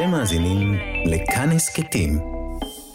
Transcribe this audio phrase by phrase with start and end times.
[0.00, 0.74] אתם מאזינים
[1.06, 2.18] לכאן הסכתים,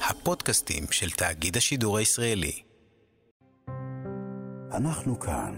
[0.10, 2.62] הפודקאסטים של תאגיד השידור הישראלי.
[4.72, 5.54] אנחנו כאן.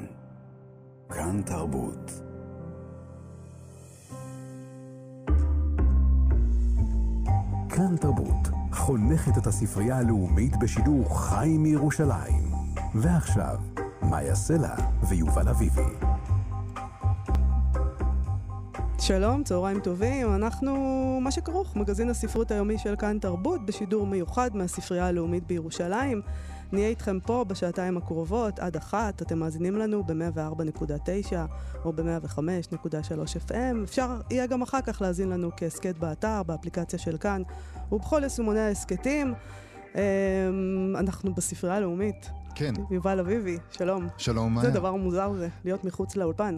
[1.09, 2.11] כאן תרבות.
[7.69, 12.51] כאן תרבות, חונכת את הספרייה הלאומית בשידור חי מירושלים.
[12.95, 13.57] ועכשיו,
[14.01, 14.75] מאיה סלע
[15.09, 16.06] ויובל אביבי.
[18.99, 20.73] שלום, צהריים טובים, אנחנו
[21.21, 26.21] מה שכרוך, מגזין הספרות היומי של כאן תרבות, בשידור מיוחד מהספרייה הלאומית בירושלים.
[26.71, 31.33] נהיה איתכם פה בשעתיים הקרובות עד אחת, אתם מאזינים לנו ב-104.9
[31.85, 33.83] או ב-105.3 FM.
[33.83, 37.41] אפשר יהיה גם אחר כך להאזין לנו כהסכת באתר, באפליקציה של כאן
[37.91, 39.33] ובכל יישומוני ההסכתים.
[39.95, 39.99] אמ,
[40.99, 42.29] אנחנו בספרייה הלאומית.
[42.55, 42.73] כן.
[42.91, 44.07] יובל אביבי, שלום.
[44.17, 44.65] שלום, מאיה.
[44.65, 46.57] זה דבר מוזר זה, להיות מחוץ לאולפן.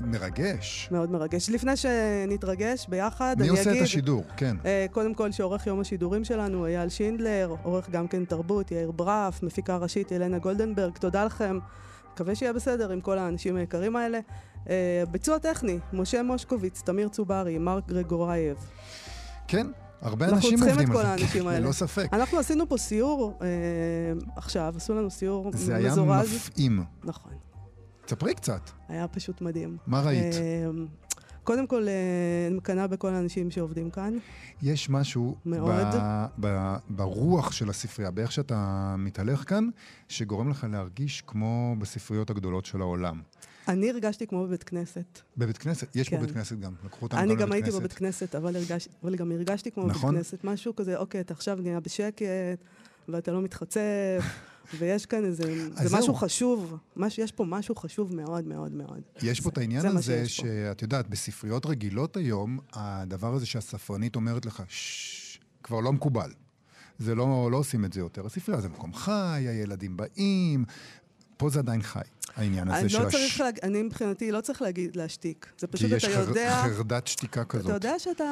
[0.00, 0.88] מרגש.
[0.92, 1.50] מאוד מרגש.
[1.50, 3.76] לפני שנתרגש ביחד, מי אני עושה אגיד...
[3.76, 4.24] את השידור?
[4.36, 4.56] כן.
[4.64, 9.42] אה, קודם כל, שעורך יום השידורים שלנו, אייל שינדלר, עורך גם כן תרבות, יאיר ברף,
[9.42, 11.58] מפיקה ראשית, ילנה גולדנברג, תודה לכם.
[12.12, 14.18] מקווה שיהיה בסדר עם כל האנשים היקרים האלה.
[14.70, 18.56] אה, ביצוע טכני, משה מושקוביץ, תמיר צוברי, מרק גרגורייב.
[19.48, 19.66] כן,
[20.02, 21.10] הרבה אנחנו אנשים צריכים עובדים את כל על זה.
[21.10, 21.60] האנשים כן, האלה.
[21.60, 22.08] ללא ספק.
[22.12, 23.46] אנחנו עשינו פה סיור אה,
[24.36, 26.34] עכשיו, עשו לנו סיור זה היה מזורז.
[26.34, 26.84] מפעים.
[27.04, 27.32] נכון,
[28.08, 29.76] ספרי קצת, היה פשוט מדהים.
[29.86, 30.34] מה ראית?
[30.34, 30.66] אה,
[31.44, 31.86] קודם כל,
[32.48, 34.18] אני מקנאה בכל האנשים שעובדים כאן.
[34.62, 35.70] יש משהו מאוד.
[35.94, 39.68] ב- ב- ברוח של הספרייה, באיך שאתה מתהלך כאן,
[40.08, 43.20] שגורם לך להרגיש כמו בספריות הגדולות של העולם.
[43.68, 45.20] אני הרגשתי כמו בבית כנסת.
[45.36, 46.22] בבית כנסת, יש פה כן.
[46.22, 47.78] בית כנסת גם, לקחו אותנו אני גם גם לבית הייתי כנסת.
[47.80, 50.14] בבית כנסת, אבל, הרגש, אבל גם הרגשתי כמו נכון.
[50.14, 52.26] בבית כנסת, משהו כזה, אוקיי, אתה עכשיו נהיה בשקט,
[53.08, 54.20] ואתה לא מתחצף,
[54.78, 56.14] ויש כאן איזה, זה משהו זהו.
[56.14, 59.00] חשוב, מש, יש פה משהו חשוב מאוד מאוד מאוד.
[59.22, 60.28] יש פה את העניין זה הזה.
[60.28, 66.30] שאת יודעת, בספריות רגילות היום, הדבר הזה שהספרנית אומרת לך, ששש, כבר לא מקובל.
[66.98, 68.26] זה לא, לא עושים את זה יותר.
[68.26, 70.64] הספרייה זה מקום חי, הילדים באים,
[71.36, 72.00] פה זה עדיין חי,
[72.36, 73.58] העניין הזה אני של לא הש- להג...
[73.62, 75.46] אני מבחינתי לא צריך להגיד, להשתיק.
[75.58, 76.62] זה פשוט, כי אתה יש חר- יודע...
[76.62, 77.72] חרדת שתיקה אתה כזאת.
[77.74, 78.24] יודע שאתה,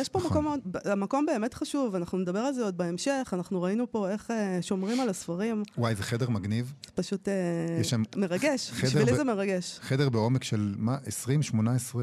[0.00, 0.30] יש פה נכון.
[0.44, 4.58] מקום המקום באמת חשוב, אנחנו נדבר על זה עוד בהמשך, אנחנו ראינו פה איך אה,
[4.62, 6.72] שומרים על הספרים, וואי, זה חדר מגניב.
[6.86, 7.34] זה פשוט אה,
[7.80, 9.78] יש שם מרגש, בשבילי ב- זה מרגש.
[9.82, 10.98] חדר בעומק של מה,
[11.92, 11.96] 20-18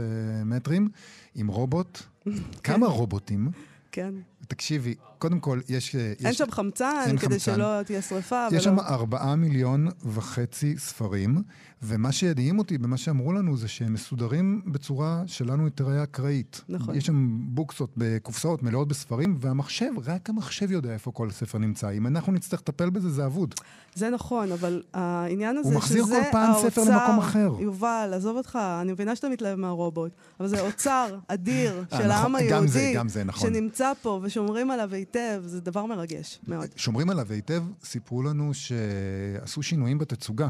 [0.45, 0.89] מטרים,
[1.35, 1.99] עם רובוט.
[2.63, 3.51] כמה רובוטים?
[3.91, 4.13] כן.
[4.47, 5.95] תקשיבי, קודם כל, יש...
[5.95, 7.55] אין יש- שם חמצן, אין כדי חמצן.
[7.55, 8.47] שלא תהיה שריפה.
[8.51, 11.41] יש ולא- שם ארבעה מיליון וחצי ספרים,
[11.83, 16.61] ומה שהדהים אותי במה שאמרו לנו זה שהם מסודרים בצורה שלנו תראה אקראית.
[16.69, 16.95] נכון.
[16.95, 21.89] יש שם בוקסות בקופסאות מלאות בספרים, והמחשב, רק המחשב יודע איפה כל ספר נמצא.
[21.91, 23.55] אם אנחנו נצטרך לטפל בזה, זה אבוד.
[23.95, 27.51] זה נכון, אבל העניין הזה הוא מחזיר שזה כל פעם ספר האוצר- למקום אחר.
[27.59, 32.21] יובל, עזוב אותך, אני מבינה שאתה מתלהב מהרובוט, אבל זה אוצר אדיר אה, של העם
[32.31, 33.49] נכון, היהודי, גם זה, גם זה, נכון.
[33.53, 36.67] שנמצא פה ושומרים עליו היטב, זה דבר מרגש מאוד.
[36.75, 40.47] שומרים עליו היטב, סיפרו לנו שעשו שינויים בתצוגה.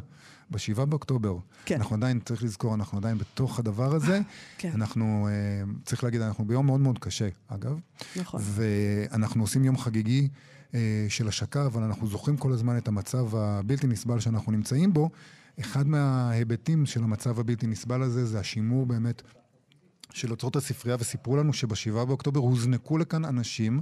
[0.51, 1.37] ב-7 באוקטובר.
[1.65, 1.75] כן.
[1.75, 4.19] אנחנו עדיין, צריך לזכור, אנחנו עדיין בתוך הדבר הזה.
[4.57, 4.71] כן.
[4.75, 7.79] אנחנו, אה, צריך להגיד, אנחנו ביום מאוד מאוד קשה, אגב.
[8.15, 8.41] נכון.
[8.43, 10.27] ואנחנו עושים יום חגיגי
[10.73, 15.09] אה, של השקה, אבל אנחנו זוכרים כל הזמן את המצב הבלתי נסבל שאנחנו נמצאים בו.
[15.59, 19.21] אחד מההיבטים של המצב הבלתי נסבל הזה זה השימור באמת
[20.13, 23.81] של אוצרות הספרייה, וסיפרו לנו שבשבעה באוקטובר הוזנקו לכאן אנשים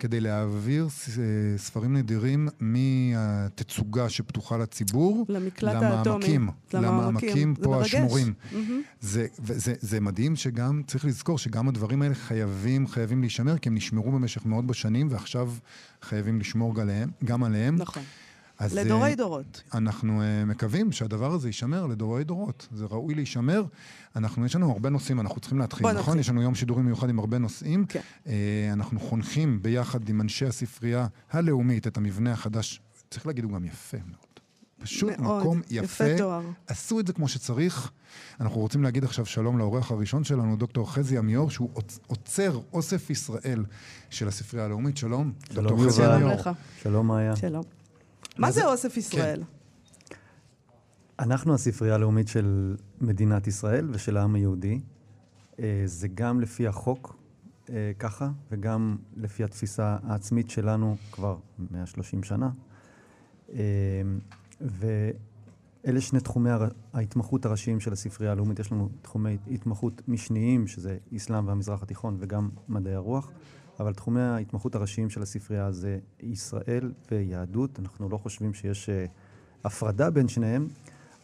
[0.00, 6.04] כדי להעביר אה, ספרים נדירים מהתצוגה שפתוחה לציבור למקלט האטומי.
[6.04, 6.82] למעמקים, למעמקים.
[6.82, 7.94] למעמקים זה פה מרגש.
[7.94, 8.34] השמורים.
[8.52, 8.82] מהמם.
[9.00, 13.74] זה, וזה, זה מדהים שגם, צריך לזכור שגם הדברים האלה חייבים, חייבים להישמר, כי הם
[13.74, 15.52] נשמרו במשך מאות בשנים, ועכשיו
[16.02, 16.74] חייבים לשמור
[17.24, 17.76] גם עליהם.
[17.76, 18.02] נכון.
[18.58, 19.62] אז, לדורי אה, דורות.
[19.74, 22.68] אנחנו uh, מקווים שהדבר הזה יישמר לדורי דורות.
[22.72, 23.64] זה ראוי להישמר.
[24.16, 25.98] אנחנו, יש לנו הרבה נושאים, אנחנו צריכים להתחיל, נכון?
[25.98, 26.20] נתחיל.
[26.20, 27.86] יש לנו יום שידורים מיוחד עם הרבה נושאים.
[27.86, 28.00] כן.
[28.24, 28.28] Uh,
[28.72, 32.80] אנחנו חונכים ביחד עם אנשי הספרייה הלאומית את המבנה החדש.
[33.10, 34.26] צריך להגיד, הוא גם יפה מאוד.
[34.78, 35.40] פשוט מאוד.
[35.40, 36.18] מקום יפה יפה.
[36.18, 36.42] תואר.
[36.66, 37.90] עשו את זה כמו שצריך.
[38.40, 41.70] אנחנו רוצים להגיד עכשיו שלום לאורח הראשון שלנו, דוקטור חזי עמיור, שהוא
[42.06, 43.64] עוצר אוסף ישראל
[44.10, 44.96] של הספרייה הלאומית.
[44.96, 45.32] שלום.
[45.52, 46.14] שלום, דוקטור חזי יובל.
[46.14, 46.32] עמיור.
[46.32, 46.50] לך.
[46.82, 47.36] שלום מאיה.
[47.36, 47.62] שלום.
[48.38, 49.42] מה זה אוסף ישראל?
[51.18, 54.80] אנחנו הספרייה הלאומית של מדינת ישראל ושל העם היהודי.
[55.60, 57.16] אה, זה גם לפי החוק
[57.70, 61.36] אה, ככה, וגם לפי התפיסה העצמית שלנו כבר
[61.70, 62.50] 130 שנה.
[63.52, 63.60] אה,
[64.60, 66.50] ואלה שני תחומי
[66.92, 68.58] ההתמחות הראשיים של הספרייה הלאומית.
[68.58, 73.30] יש לנו תחומי התמחות משניים, שזה אסלאם והמזרח התיכון וגם מדעי הרוח.
[73.80, 77.80] אבל תחומי ההתמחות הראשיים של הספרייה זה ישראל ויהדות.
[77.80, 79.06] אנחנו לא חושבים שיש אה,
[79.64, 80.68] הפרדה בין שניהם,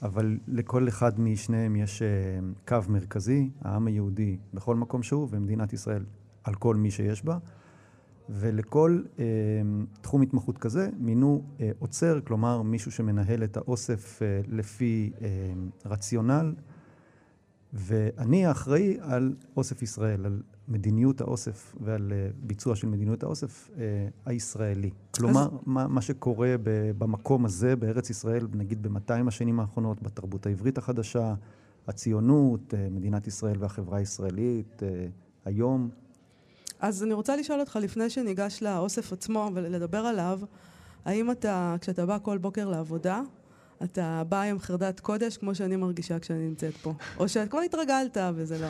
[0.03, 2.09] אבל לכל אחד משניהם יש אה,
[2.69, 6.05] קו מרכזי, העם היהודי בכל מקום שהוא, ומדינת ישראל
[6.45, 7.39] על כל מי שיש בה.
[8.29, 9.25] ולכל אה,
[10.01, 15.29] תחום התמחות כזה מינו אה, עוצר, כלומר מישהו שמנהל את האוסף אה, לפי אה,
[15.85, 16.55] רציונל,
[17.73, 24.09] ואני האחראי על אוסף ישראל, על מדיניות האוסף ועל אה, ביצוע של מדיניות האוסף אה,
[24.27, 24.91] הישראלי.
[25.11, 25.49] כלומר, אז...
[25.67, 26.55] מה, מה שקורה
[26.99, 31.35] במקום הזה, בארץ ישראל, נגיד ב-200 השנים האחרונות, בתרבות העברית החדשה,
[31.89, 35.07] הציונות, אה, מדינת ישראל והחברה הישראלית, אה,
[35.45, 35.89] היום.
[36.81, 40.41] אז אני רוצה לשאול אותך, לפני שניגש לאוסף עצמו ולדבר עליו,
[41.05, 43.23] האם אתה, כשאתה בא כל בוקר לעבודה,
[43.85, 46.95] אתה בא עם חרדת קודש, כמו שאני מרגישה כשאני נמצאת פה?
[47.19, 48.69] או שאת כבר התרגלת וזה לא...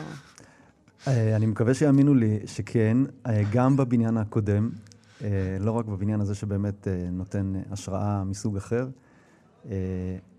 [1.07, 4.69] אה, אני מקווה שיאמינו לי שכן, אה, גם בבניין הקודם,
[5.23, 8.87] אה, לא רק בבניין הזה שבאמת נותן השראה מסוג אחר.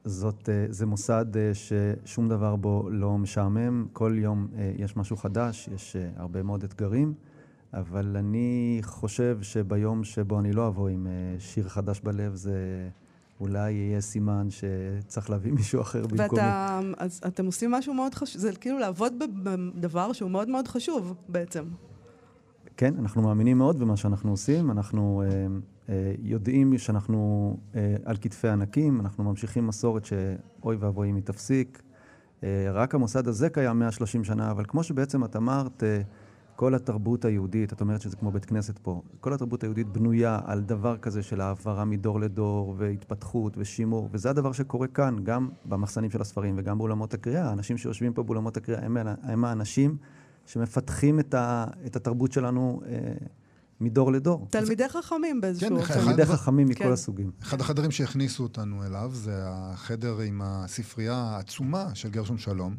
[0.04, 6.42] זאת, זה מוסד ששום דבר בו לא משעמם, כל יום יש משהו חדש, יש הרבה
[6.42, 7.14] מאוד אתגרים.
[7.72, 11.06] אבל אני חושב שביום שבו אני לא אבוא עם
[11.38, 12.88] שיר חדש בלב, זה
[13.44, 16.40] אולי יהיה סימן שצריך להביא מישהו אחר במקומי.
[16.40, 19.12] ואתה, אז אתם עושים משהו מאוד חשוב, זה כאילו לעבוד
[19.42, 21.64] בדבר שהוא מאוד מאוד חשוב בעצם.
[22.76, 24.70] כן, אנחנו מאמינים מאוד במה שאנחנו עושים.
[24.70, 25.46] אנחנו אה,
[25.88, 31.82] אה, יודעים שאנחנו אה, על כתפי ענקים, אנחנו ממשיכים מסורת שאוי ואבוי אם היא תפסיק.
[32.44, 36.00] אה, רק המוסד הזה קיים 130 שנה, אבל כמו שבעצם את אמרת, אה,
[36.56, 40.60] כל התרבות היהודית, את אומרת שזה כמו בית כנסת פה, כל התרבות היהודית בנויה על
[40.60, 46.20] דבר כזה של העברה מדור לדור והתפתחות ושימור, וזה הדבר שקורה כאן, גם במחסנים של
[46.20, 47.48] הספרים וגם באולמות הקריאה.
[47.48, 49.96] האנשים שיושבים פה באולמות הקריאה הם, הם האנשים
[50.46, 53.12] שמפתחים את, ה, את התרבות שלנו אה,
[53.80, 54.46] מדור לדור.
[54.50, 55.82] תלמידי חכמים באיזשהו...
[55.82, 56.92] כן, תלמידי חכמים מכל כן.
[56.92, 57.30] הסוגים.
[57.42, 62.76] אחד החדרים שהכניסו אותנו אליו זה החדר עם הספרייה העצומה של גרשון שלום.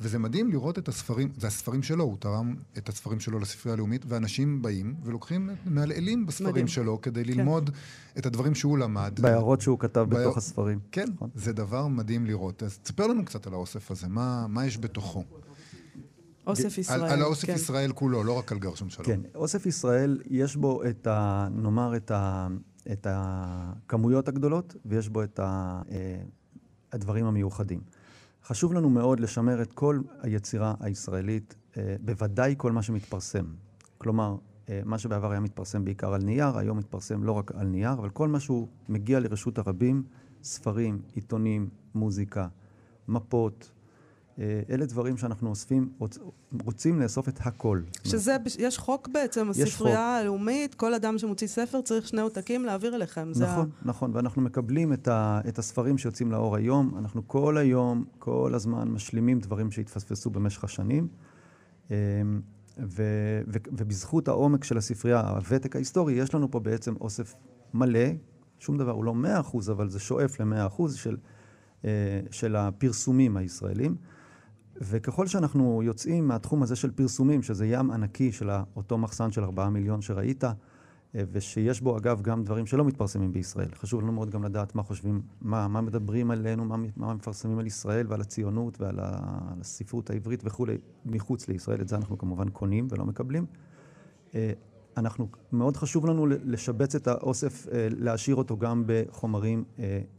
[0.00, 4.04] וזה מדהים לראות את הספרים, זה הספרים שלו, הוא תרם את הספרים שלו לספרייה הלאומית,
[4.08, 6.66] ואנשים באים ולוקחים, מעלעלים בספרים מדהים.
[6.66, 7.30] שלו כדי כן.
[7.30, 7.70] ללמוד
[8.18, 9.20] את הדברים שהוא למד.
[9.20, 10.14] בהערות שהוא כתב ב...
[10.14, 10.78] בתוך הספרים.
[10.92, 11.30] כן, נכון.
[11.34, 12.62] זה דבר מדהים לראות.
[12.62, 15.24] אז תספר לנו קצת על האוסף הזה, מה, מה יש בתוכו?
[16.46, 17.04] אוסף ישראל.
[17.04, 17.54] על, על האוסף כן.
[17.54, 19.06] ישראל כולו, לא רק על גרשון שלום.
[19.06, 21.48] כן, אוסף ישראל, יש בו את ה...
[21.50, 22.48] נאמר את, ה,
[22.92, 26.16] את הכמויות הגדולות, ויש בו את ה, אה,
[26.92, 27.80] הדברים המיוחדים.
[28.46, 33.44] חשוב לנו מאוד לשמר את כל היצירה הישראלית, אה, בוודאי כל מה שמתפרסם.
[33.98, 34.36] כלומר,
[34.68, 38.10] אה, מה שבעבר היה מתפרסם בעיקר על נייר, היום מתפרסם לא רק על נייר, אבל
[38.10, 40.02] כל מה שהוא מגיע לרשות הרבים,
[40.42, 42.48] ספרים, עיתונים, מוזיקה,
[43.08, 43.70] מפות,
[44.70, 45.92] אלה דברים שאנחנו אוספים,
[46.64, 47.80] רוצים לאסוף את הכל.
[48.04, 53.30] שזה, יש חוק בעצם, הספרייה הלאומית, כל אדם שמוציא ספר צריך שני עותקים להעביר אליכם.
[53.36, 53.88] נכון, ה...
[53.88, 58.88] נכון, ואנחנו מקבלים את, ה, את הספרים שיוצאים לאור היום, אנחנו כל היום, כל הזמן
[58.88, 61.08] משלימים דברים שהתפספסו במשך השנים.
[61.90, 61.96] אה,
[62.78, 63.02] ו,
[63.48, 67.34] ו, ובזכות העומק של הספרייה, הוותק ההיסטורי, יש לנו פה בעצם אוסף
[67.74, 68.08] מלא,
[68.58, 71.16] שום דבר הוא לא מאה אחוז, אבל זה שואף למאה אחוז של,
[71.84, 73.96] אה, של הפרסומים הישראלים.
[74.80, 79.68] וככל שאנחנו יוצאים מהתחום הזה של פרסומים, שזה ים ענקי של אותו מחסן של 4
[79.68, 83.68] מיליון שראית, אה, ושיש בו אגב גם דברים שלא מתפרסמים בישראל.
[83.74, 87.66] חשוב לנו מאוד גם לדעת מה חושבים, מה, מה מדברים עלינו, מה, מה מפרסמים על
[87.66, 91.80] ישראל ועל הציונות ועל הספרות העברית וכולי מחוץ לישראל.
[91.80, 93.46] את זה אנחנו כמובן קונים ולא מקבלים.
[94.34, 94.52] אה,
[94.96, 99.64] אנחנו, מאוד חשוב לנו לשבץ את האוסף, אה, להשאיר אותו גם בחומרים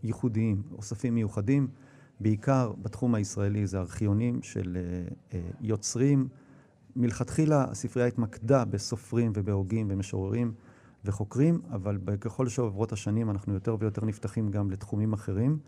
[0.04, 1.68] ייחודיים, אוספים מיוחדים.
[2.20, 6.28] בעיקר בתחום הישראלי זה ארכיונים של uh, uh, יוצרים.
[6.96, 10.54] מלכתחילה הספרייה התמקדה בסופרים ובהוגים ומשוררים
[11.06, 15.60] וחוקרים, אבל ככל שעוברות השנים אנחנו יותר ויותר נפתחים גם לתחומים אחרים,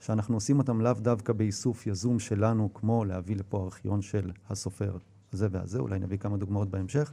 [0.00, 4.96] שאנחנו עושים אותם לאו דווקא באיסוף יזום שלנו, כמו להביא לפה ארכיון של הסופר
[5.32, 7.12] הזה והזה, אולי נביא כמה דוגמאות בהמשך,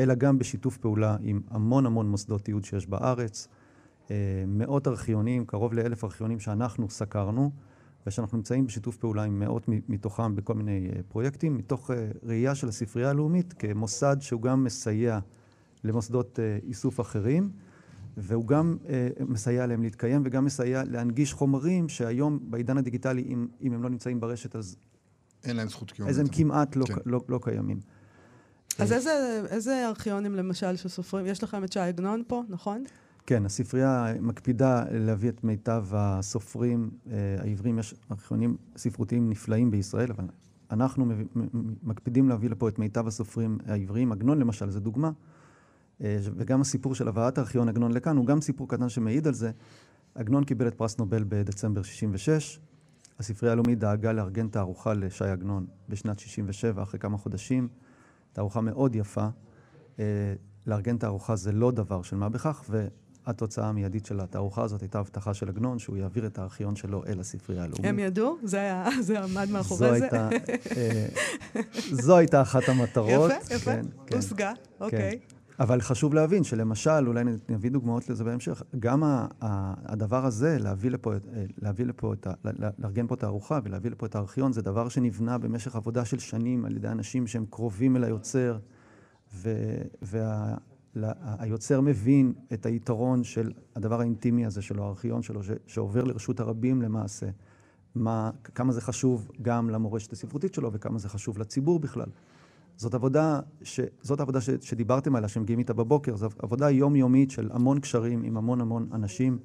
[0.00, 3.48] אלא גם בשיתוף פעולה עם המון המון מוסדות תיעוד שיש בארץ,
[4.10, 7.50] אה, מאות ארכיונים, קרוב לאלף ארכיונים שאנחנו סקרנו.
[8.06, 12.68] ושאנחנו נמצאים בשיתוף פעולה עם מאות מתוכם בכל מיני uh, פרויקטים, מתוך uh, ראייה של
[12.68, 15.18] הספרייה הלאומית כמוסד שהוא גם מסייע
[15.84, 17.50] למוסדות uh, איסוף אחרים,
[18.16, 18.76] והוא גם
[19.28, 24.20] מסייע להם להתקיים וגם מסייע להנגיש חומרים שהיום בעידן הדיגיטלי, אם, אם הם לא נמצאים
[24.20, 24.76] ברשת, אז...
[25.44, 26.08] אין להם זכות קיום.
[26.08, 26.94] אז הם כמעט לא, כן.
[27.06, 27.80] לא, לא קיימים.
[28.78, 31.26] אז איזה, איזה ארכיונים למשל שסופרים?
[31.26, 32.84] יש לכם את שי עגנון פה, נכון?
[33.26, 37.78] כן, הספרייה מקפידה להביא את מיטב הסופרים אה, העברים.
[37.78, 40.24] יש ארכיונים ספרותיים נפלאים בישראל, אבל
[40.70, 41.06] אנחנו
[41.82, 44.12] מקפידים להביא לפה את מיטב הסופרים העבריים.
[44.12, 45.10] עגנון למשל, זו דוגמה.
[46.00, 49.50] אה, וגם הסיפור של הבאת ארכיון עגנון לכאן הוא גם סיפור קטן שמעיד על זה.
[50.14, 52.60] עגנון קיבל את פרס נובל בדצמבר 66.
[53.18, 57.68] הספרייה הלאומית דאגה לארגן תערוכה לשי עגנון בשנת 67, אחרי כמה חודשים.
[58.32, 59.28] תערוכה מאוד יפה.
[60.66, 62.64] לארגן תערוכה זה לא דבר של מה בכך,
[63.26, 67.20] והתוצאה המיידית של התערוכה הזאת הייתה הבטחה של עגנון, שהוא יעביר את הארכיון שלו אל
[67.20, 67.84] הספרייה הלאומית.
[67.84, 68.36] הם ידעו?
[68.42, 69.92] זה היה, זה עמד מאחורי זה?
[69.94, 70.28] הייתה,
[70.76, 71.06] אה,
[71.90, 73.30] זו הייתה אחת המטרות.
[73.30, 74.16] יפה, יפה, כן, כן.
[74.16, 74.84] הושגה, כן.
[74.84, 75.18] אוקיי.
[75.60, 79.02] אבל חשוב להבין שלמשל, אולי נביא דוגמאות לזה בהמשך, גם
[79.84, 81.18] הדבר הזה, להביא לפה, אה,
[81.58, 82.32] להביא לפה את ה...
[82.78, 86.64] לארגן פה את הארוחה ולהביא לפה את הארכיון, זה דבר שנבנה במשך עבודה של שנים
[86.64, 88.58] על ידי אנשים שהם קרובים אל היוצר,
[89.34, 90.54] והיוצר וה,
[91.82, 97.26] מבין את היתרון של הדבר האינטימי הזה שלו, הארכיון שלו, שעובר לרשות הרבים למעשה.
[97.94, 102.08] מה, כמה זה חשוב גם למורשת הספרותית שלו וכמה זה חשוב לציבור בכלל.
[102.76, 107.50] זאת עבודה, ש, זאת עבודה ש, שדיברתם עליה, שמגיעים איתה בבוקר, זו עבודה יומיומית של
[107.52, 109.38] המון קשרים עם המון המון אנשים.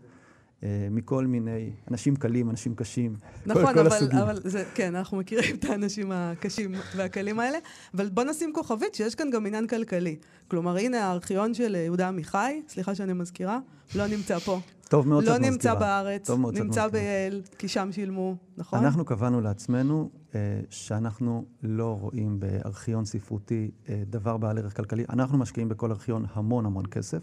[0.64, 3.16] אה, מכל מיני אנשים קלים, אנשים קשים,
[3.46, 4.20] נכון, כל, כל אבל, הסוגים.
[4.20, 7.58] אבל זה, כן, אנחנו מכירים את האנשים הקשים והקלים האלה,
[7.94, 10.16] אבל בוא נשים כוכבית שיש כאן גם עניין כלכלי.
[10.48, 13.60] כלומר, הנה הארכיון של יהודה עמיחי, סליחה שאני מזכירה,
[13.96, 14.60] לא נמצא פה.
[14.90, 15.50] טוב מאוד לא שאת מזכירה.
[15.50, 18.80] לא נמצא בארץ, נמצא בייל, כי שם שילמו, נכון?
[18.86, 20.40] אנחנו קבענו לעצמנו אה,
[20.70, 25.04] שאנחנו לא רואים בארכיון ספרותי אה, דבר בעל ערך כלכלי.
[25.10, 27.22] אנחנו משקיעים בכל ארכיון המון המון כסף.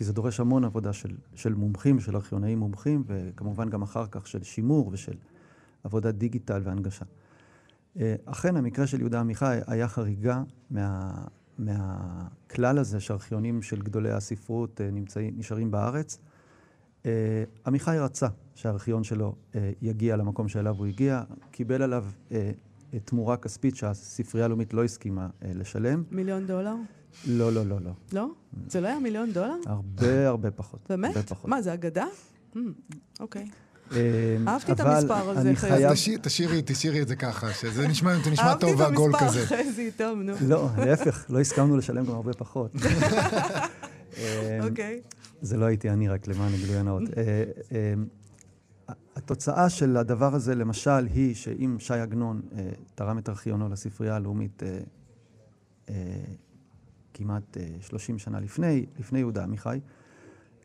[0.00, 4.26] כי זה דורש המון עבודה של, של מומחים, של ארכיונאים מומחים, וכמובן גם אחר כך
[4.26, 5.16] של שימור ושל
[5.84, 7.04] עבודת דיגיטל והנגשה.
[7.96, 11.12] אה, אכן, המקרה של יהודה עמיחי היה חריגה מה,
[11.58, 16.18] מהכלל הזה שארכיונים של גדולי הספרות אה, נמצאים, נשארים בארץ.
[17.06, 19.34] אה, עמיחי רצה שהארכיון שלו
[19.82, 22.04] יגיע למקום שאליו הוא הגיע, קיבל עליו
[23.04, 26.02] תמורה כספית שהספרייה הלאומית לא הסכימה לשלם.
[26.10, 26.74] מיליון דולר?
[27.26, 27.90] לא, לא, לא, לא.
[28.12, 28.26] לא?
[28.68, 29.56] זה לא היה מיליון דולר?
[29.66, 30.80] הרבה, הרבה פחות.
[30.88, 31.16] באמת?
[31.16, 31.50] הרבה פחות.
[31.50, 32.06] מה, זה אגדה?
[32.54, 32.58] Hmm,
[33.20, 33.48] אוקיי.
[33.92, 35.52] אמ, אהבתי את המספר הזה.
[35.54, 35.92] חייב...
[36.22, 38.14] תשאירי, תשאירי את זה ככה, שזה נשמע,
[38.60, 39.24] טוב והגול כזה.
[39.24, 40.32] אהבתי את המספר, חזי, טוב, נו.
[40.48, 42.72] לא, להפך, לא הסכמנו לשלם גם הרבה פחות.
[44.16, 44.22] אמ,
[44.62, 45.00] אוקיי.
[45.42, 47.02] זה לא הייתי אני, רק למען הגילוי הנאות.
[49.30, 54.16] אה, התוצאה של הדבר הזה, למשל, היא שאם שי עגנון אה, תרם את ארכיונו לספרייה
[54.16, 55.94] הלאומית אה,
[57.14, 59.80] כמעט 30 אה, שנה לפני, לפני יהודה עמיחי.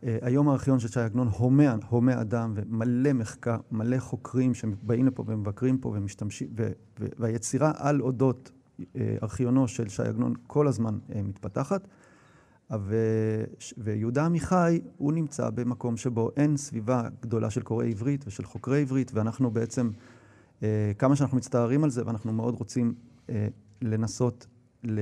[0.04, 5.24] אה, היום הארכיון של שי עגנון הומה, הומה אדם ומלא מחקר, מלא חוקרים שבאים לפה
[5.28, 8.52] ומבקרים פה ומשתמשים, ו, ו, והיצירה על אודות
[8.96, 11.88] אה, ארכיונו של שי עגנון כל הזמן מתפתחת.
[12.72, 12.96] ו,
[13.78, 19.12] ויהודה עמיחי, הוא נמצא במקום שבו אין סביבה גדולה של קוראי עברית ושל חוקרי עברית,
[19.14, 19.90] ואנחנו בעצם,
[20.98, 22.94] כמה שאנחנו מצטערים על זה, ואנחנו מאוד רוצים
[23.82, 24.48] לנסות
[24.84, 25.00] ל...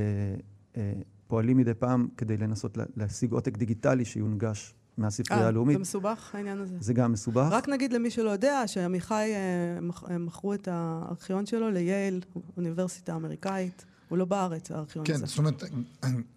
[1.27, 5.77] פועלים מדי פעם כדי לנסות להשיג עותק דיגיטלי שיונגש מהספרייה הלאומית.
[5.77, 6.75] זה מסובך העניין הזה?
[6.79, 7.47] זה גם מסובך.
[7.51, 12.21] רק נגיד למי שלא יודע, שעמיחי אה, מכרו את הארכיון שלו לייל,
[12.57, 13.85] אוניברסיטה אמריקאית.
[14.13, 15.21] הוא לא בארץ, הארכיון כן, הזה.
[15.21, 15.63] כן, זאת אומרת,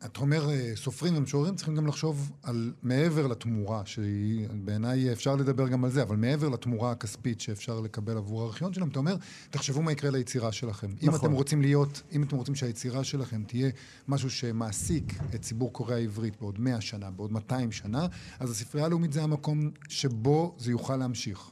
[0.04, 5.68] אתה אומר, אה, סופרים ומשוררים צריכים גם לחשוב על מעבר לתמורה, שהיא, בעיניי אפשר לדבר
[5.68, 9.16] גם על זה, אבל מעבר לתמורה הכספית שאפשר לקבל עבור הארכיון שלהם, אתה אומר,
[9.50, 10.87] תחשבו מה יקרה ליצירה שלכם.
[10.87, 11.09] נכון.
[11.09, 13.71] אם אתם רוצים להיות, אם אתם רוצים שהיצירה שלכם תהיה
[14.09, 18.06] משהו שמעסיק את ציבור קוראי העברית בעוד 100 שנה, בעוד 200 שנה,
[18.38, 21.50] אז הספרייה הלאומית זה המקום שבו זה יוכל להמשיך.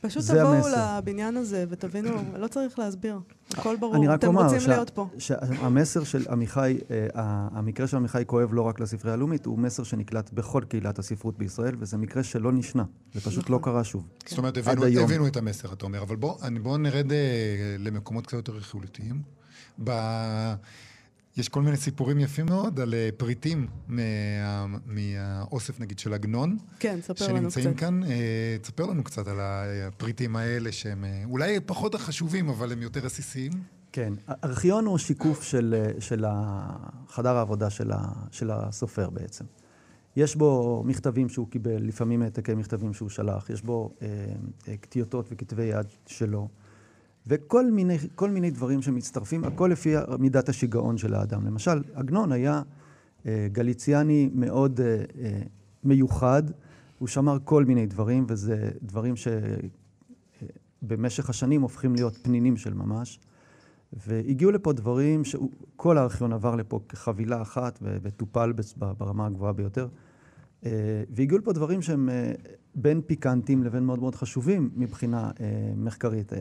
[0.00, 0.98] פשוט תבואו המסר.
[0.98, 3.18] לבניין הזה ותבינו, לא צריך להסביר,
[3.52, 4.14] הכל ברור.
[4.14, 5.08] אתם רוצים שה, להיות פה.
[5.18, 7.06] שהמסר של עמיחי, אה,
[7.52, 11.74] המקרה של עמיחי כואב לא רק לספרייה הלאומית, הוא מסר שנקלט בכל קהילת הספרות בישראל,
[11.78, 12.84] וזה מקרה שלא נשנה,
[13.14, 14.08] זה פשוט לא קרה שוב.
[14.20, 14.30] כן.
[14.30, 17.18] זאת אומרת, הבינו, הבינו את המסר, אתה אומר, אבל בואו בוא נרד אה,
[17.78, 19.22] למקומות קצת יותר רכיולתיים.
[21.36, 23.66] יש כל מיני סיפורים יפים מאוד על אה, פריטים
[24.86, 26.56] מהאוסף נגיד של עגנון.
[26.78, 27.60] כן, ספר לנו קצת.
[27.60, 28.02] שנמצאים כאן.
[28.04, 33.06] אה, תספר לנו קצת על הפריטים האלה שהם אה, אולי פחות החשובים, אבל הם יותר
[33.06, 33.52] עסיסיים.
[33.92, 34.12] כן,
[34.44, 36.24] ארכיון הוא שיקוף של, של
[37.08, 37.98] חדר העבודה של, ה,
[38.30, 39.44] של הסופר בעצם.
[40.16, 45.64] יש בו מכתבים שהוא קיבל, לפעמים העתקי מכתבים שהוא שלח, יש בו אה, קטיוטות וכתבי
[45.64, 46.48] יד שלו.
[47.26, 47.96] וכל מיני,
[48.30, 51.46] מיני דברים שמצטרפים, הכל לפי מידת השיגעון של האדם.
[51.46, 52.62] למשל, עגנון היה
[53.26, 55.40] אה, גליציאני מאוד אה, אה,
[55.84, 56.42] מיוחד,
[56.98, 59.14] הוא שמר כל מיני דברים, וזה דברים
[60.82, 63.20] שבמשך השנים הופכים להיות פנינים של ממש.
[63.92, 69.88] והגיעו לפה דברים שכל הארכיון עבר לפה כחבילה אחת וטופל ברמה הגבוהה ביותר.
[71.10, 72.08] והגיעו לפה דברים שהם
[72.74, 75.30] בין פיקנטים לבין מאוד מאוד חשובים מבחינה
[75.76, 76.32] מחקרית.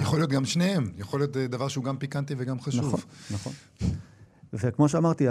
[0.00, 2.86] יכול להיות גם שניהם, יכול להיות אה, דבר שהוא גם פיקנטי וגם חשוב.
[2.86, 3.52] נכון, נכון.
[4.52, 5.26] וכמו שאמרתי,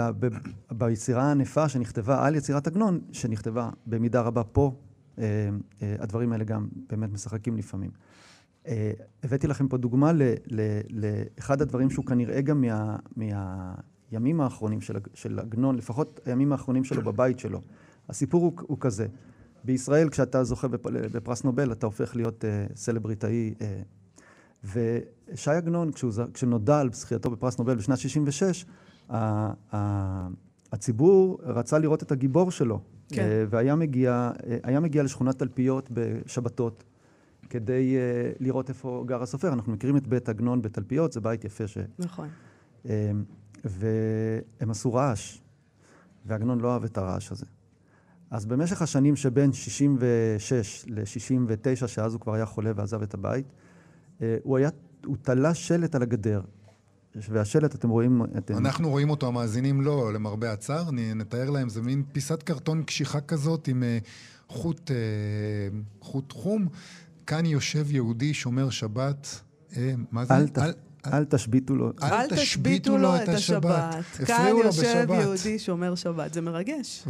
[0.70, 4.74] ביצירה הענפה שנכתבה על יצירת עגנון, שנכתבה במידה רבה פה,
[5.18, 5.24] אה,
[5.82, 7.90] אה, הדברים האלה גם באמת משחקים לפעמים.
[9.22, 10.12] הבאתי לכם פה דוגמה
[10.90, 12.64] לאחד הדברים שהוא כנראה גם
[13.16, 13.74] מה,
[14.10, 17.60] הימים האחרונים של, של עגנון, לפחות הימים האחרונים שלו בבית שלו.
[18.08, 19.06] הסיפור הוא, הוא כזה,
[19.64, 20.68] בישראל כשאתה זוכה
[21.12, 23.54] בפרס נובל אתה הופך להיות uh, סלבריטאי.
[24.64, 25.90] ושי עגנון,
[26.34, 28.64] כשנודע על זכייתו בפרס נובל בשנת 66',
[30.72, 33.22] הציבור רצה לראות את הגיבור שלו, כן.
[33.22, 34.30] אה, והיה מגיע,
[34.64, 36.84] אה, מגיע לשכונת תלפיות בשבתות
[37.50, 39.52] כדי אה, לראות איפה גר הסופר.
[39.52, 41.78] אנחנו מכירים את בית עגנון בתלפיות, זה בית יפה ש...
[41.98, 42.28] נכון.
[43.64, 45.38] והם עשו רעש,
[46.26, 47.46] ועגנון לא אהב את הרעש הזה.
[48.30, 53.46] אז במשך השנים שבין 66 ל-69, שאז הוא כבר היה חולה ועזב את הבית,
[54.42, 54.70] הוא היה,
[55.06, 56.40] הוא תלה שלט על הגדר.
[57.14, 58.22] והשלט, אתם רואים...
[58.38, 58.56] אתם...
[58.56, 60.90] אנחנו רואים אותו, המאזינים לא, למרבה הצער.
[60.90, 64.06] נתאר להם, זה מין פיסת קרטון קשיחה כזאת עם uh,
[64.48, 66.68] חוט, uh, חוט חום.
[67.26, 69.40] כאן יושב יהודי שומר שבת.
[70.10, 70.34] מה זה?
[70.34, 70.58] אל, ת...
[70.58, 70.72] אל,
[71.06, 71.92] אל תשביתו לו.
[72.02, 73.94] אל תשביתו לו את השבת.
[74.26, 76.34] כאן יושב יהודי שומר שבת.
[76.34, 77.04] זה מרגש.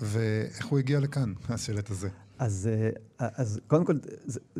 [0.00, 2.08] ואיך הוא הגיע לכאן, השלט הזה?
[2.44, 2.68] אז,
[3.20, 3.96] אה, אז קודם כל,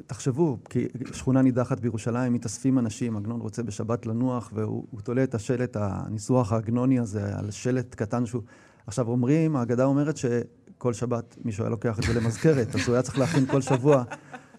[0.07, 5.77] תחשבו, כי שכונה נידחת בירושלים, מתאספים אנשים, עגנון רוצה בשבת לנוח, והוא תולה את השלט,
[5.81, 8.43] הניסוח העגנוני הזה, על שלט קטן שהוא...
[8.87, 13.03] עכשיו אומרים, האגדה אומרת שכל שבת מישהו היה לוקח את זה למזכרת, אז הוא היה
[13.03, 14.03] צריך להכין כל שבוע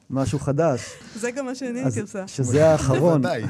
[0.10, 0.82] משהו חדש.
[1.15, 2.27] זה גם מה שאני הייתי עושה.
[2.27, 3.22] שזה האחרון.
[3.22, 3.44] בוודאי.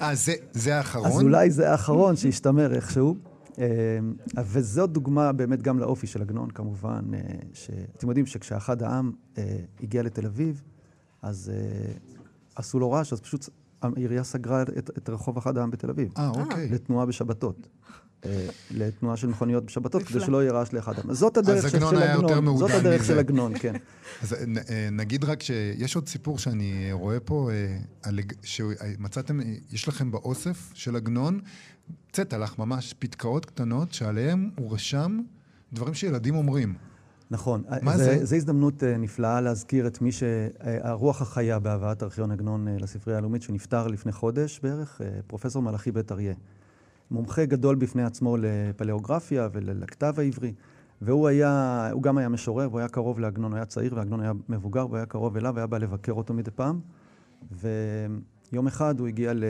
[0.00, 0.14] אה,
[0.52, 1.06] זה האחרון?
[1.06, 3.16] אז אולי זה האחרון שהשתמר איכשהו.
[3.58, 7.20] אה, וזאת דוגמה באמת גם לאופי של עגנון, כמובן, אה,
[7.52, 10.62] שאתם יודעים שכשאחד העם אה, הגיע לתל אביב,
[11.22, 11.52] אז
[12.54, 13.48] עשו לו רעש, אז פשוט
[13.82, 16.12] העירייה סגרה את, את רחוב אחד העם בתל אביב.
[16.18, 16.68] אה, אוקיי.
[16.68, 17.68] לתנועה בשבתות.
[18.70, 21.14] לתנועה של מכוניות בשבתות, כדי שלא יהיה רעש לאחד העם.
[21.14, 22.56] זאת הדרך של עגנון.
[22.58, 23.74] זאת הדרך של עגנון, כן.
[24.22, 24.36] אז
[24.92, 27.50] נגיד רק שיש עוד סיפור שאני רואה פה,
[28.42, 31.40] שמצאתם, יש לכם באוסף של עגנון
[32.12, 35.20] צטלח, ממש פתקאות קטנות שעליהן הוא רשם
[35.72, 36.74] דברים שילדים אומרים.
[37.30, 37.62] נכון.
[37.82, 38.04] מה זה?
[38.04, 38.24] זה?
[38.24, 43.42] זו הזדמנות uh, נפלאה להזכיר את מי שהרוח החיה בהבאת ארכיון עגנון uh, לספרייה הלאומית,
[43.42, 46.34] שנפטר לפני חודש בערך, פרופסור מלאכי בית אריה.
[47.10, 50.52] מומחה גדול בפני עצמו לפלאוגרפיה ולכתב העברי,
[51.02, 54.32] והוא היה, הוא גם היה משורר, והוא היה קרוב לעגנון, הוא היה צעיר ועגנון היה
[54.48, 56.80] מבוגר, והוא היה קרוב אליו, היה בא לבקר אותו מדי פעם.
[58.52, 59.44] ויום אחד הוא הגיע ל...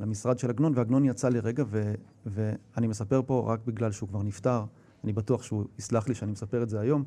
[0.00, 1.94] למשרד של עגנון, ועגנון יצא לרגע, ו,
[2.26, 4.64] ואני מספר פה רק בגלל שהוא כבר נפטר,
[5.04, 7.04] אני בטוח שהוא יסלח לי שאני מספר את זה היום.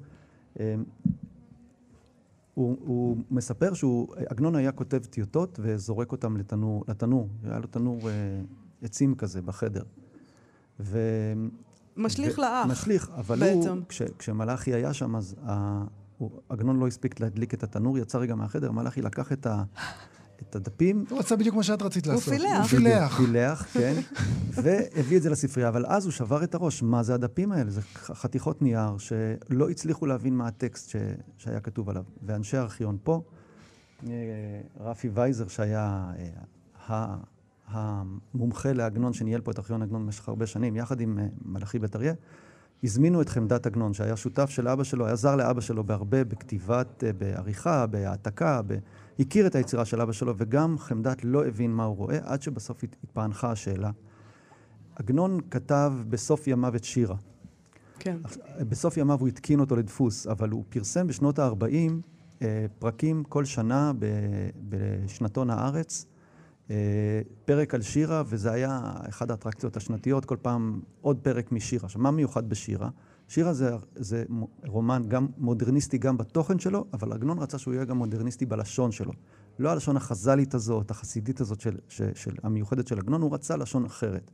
[0.60, 0.84] אמ,
[2.54, 7.30] הוא, הוא מספר שעגנון היה כותב טיוטות וזורק אותם לתנור, לתנור.
[7.44, 8.42] היה לו תנור אה,
[8.82, 9.84] עצים כזה בחדר.
[10.80, 11.00] ו...
[11.98, 12.42] משליך ו...
[12.42, 12.68] לאח.
[12.68, 13.70] משליך, אבל בעצם.
[13.70, 15.36] הוא, כש, כשמלאכי היה שם, אז
[16.50, 19.64] עגנון לא הספיק להדליק את התנור, יצא רגע מהחדר, מלאכי לקח את, ה,
[20.49, 21.06] את הדפים.
[21.10, 22.34] הוא עשה בדיוק מה שאת רצית לעשות.
[22.34, 22.58] הוא פילח.
[22.60, 23.17] הוא פילח.
[23.17, 23.93] פילח, כן.
[24.63, 26.84] והביא את זה לספרייה, אבל אז הוא שבר את הראש.
[26.84, 27.71] מה זה הדפים האלה?
[27.71, 30.95] זה חתיכות נייר שלא הצליחו להבין מה הטקסט ש...
[31.38, 32.04] שהיה כתוב עליו.
[32.23, 33.21] ואנשי הארכיון פה,
[34.08, 34.13] אה,
[34.80, 36.12] רפי וייזר, שהיה
[36.89, 37.15] אה,
[37.67, 41.95] המומחה לעגנון, שניהל פה את ארכיון עגנון במשך הרבה שנים, יחד עם אה, מלאכי בית
[41.95, 42.13] אריה,
[42.84, 47.04] הזמינו את חמדת עגנון, שהיה שותף של אבא שלו, היה זר לאבא שלו בהרבה, בכתיבת,
[47.17, 48.78] בעריכה, בהעתקה, ב...
[49.19, 52.84] הכיר את היצירה של אבא שלו, וגם חמדת לא הבין מה הוא רואה, עד שבסוף
[52.84, 53.91] התפענחה השאלה.
[54.95, 57.15] עגנון כתב בסוף ימיו את שירה.
[57.99, 58.17] כן.
[58.69, 61.65] בסוף ימיו הוא התקין אותו לדפוס, אבל הוא פרסם בשנות ה-40
[62.41, 63.91] אה, פרקים כל שנה
[64.69, 66.05] בשנתון הארץ,
[66.69, 66.75] אה,
[67.45, 71.86] פרק על שירה, וזה היה אחת האטרקציות השנתיות, כל פעם עוד פרק משירה.
[71.86, 72.89] עכשיו, מה מיוחד בשירה?
[73.30, 74.24] שירה זה, זה
[74.68, 79.12] רומן גם מודרניסטי גם בתוכן שלו, אבל עגנון רצה שהוא יהיה גם מודרניסטי בלשון שלו.
[79.60, 83.86] לא הלשון החז"לית הזאת, החסידית הזאת של, של, של, המיוחדת של עגנון, הוא רצה לשון
[83.86, 84.32] אחרת.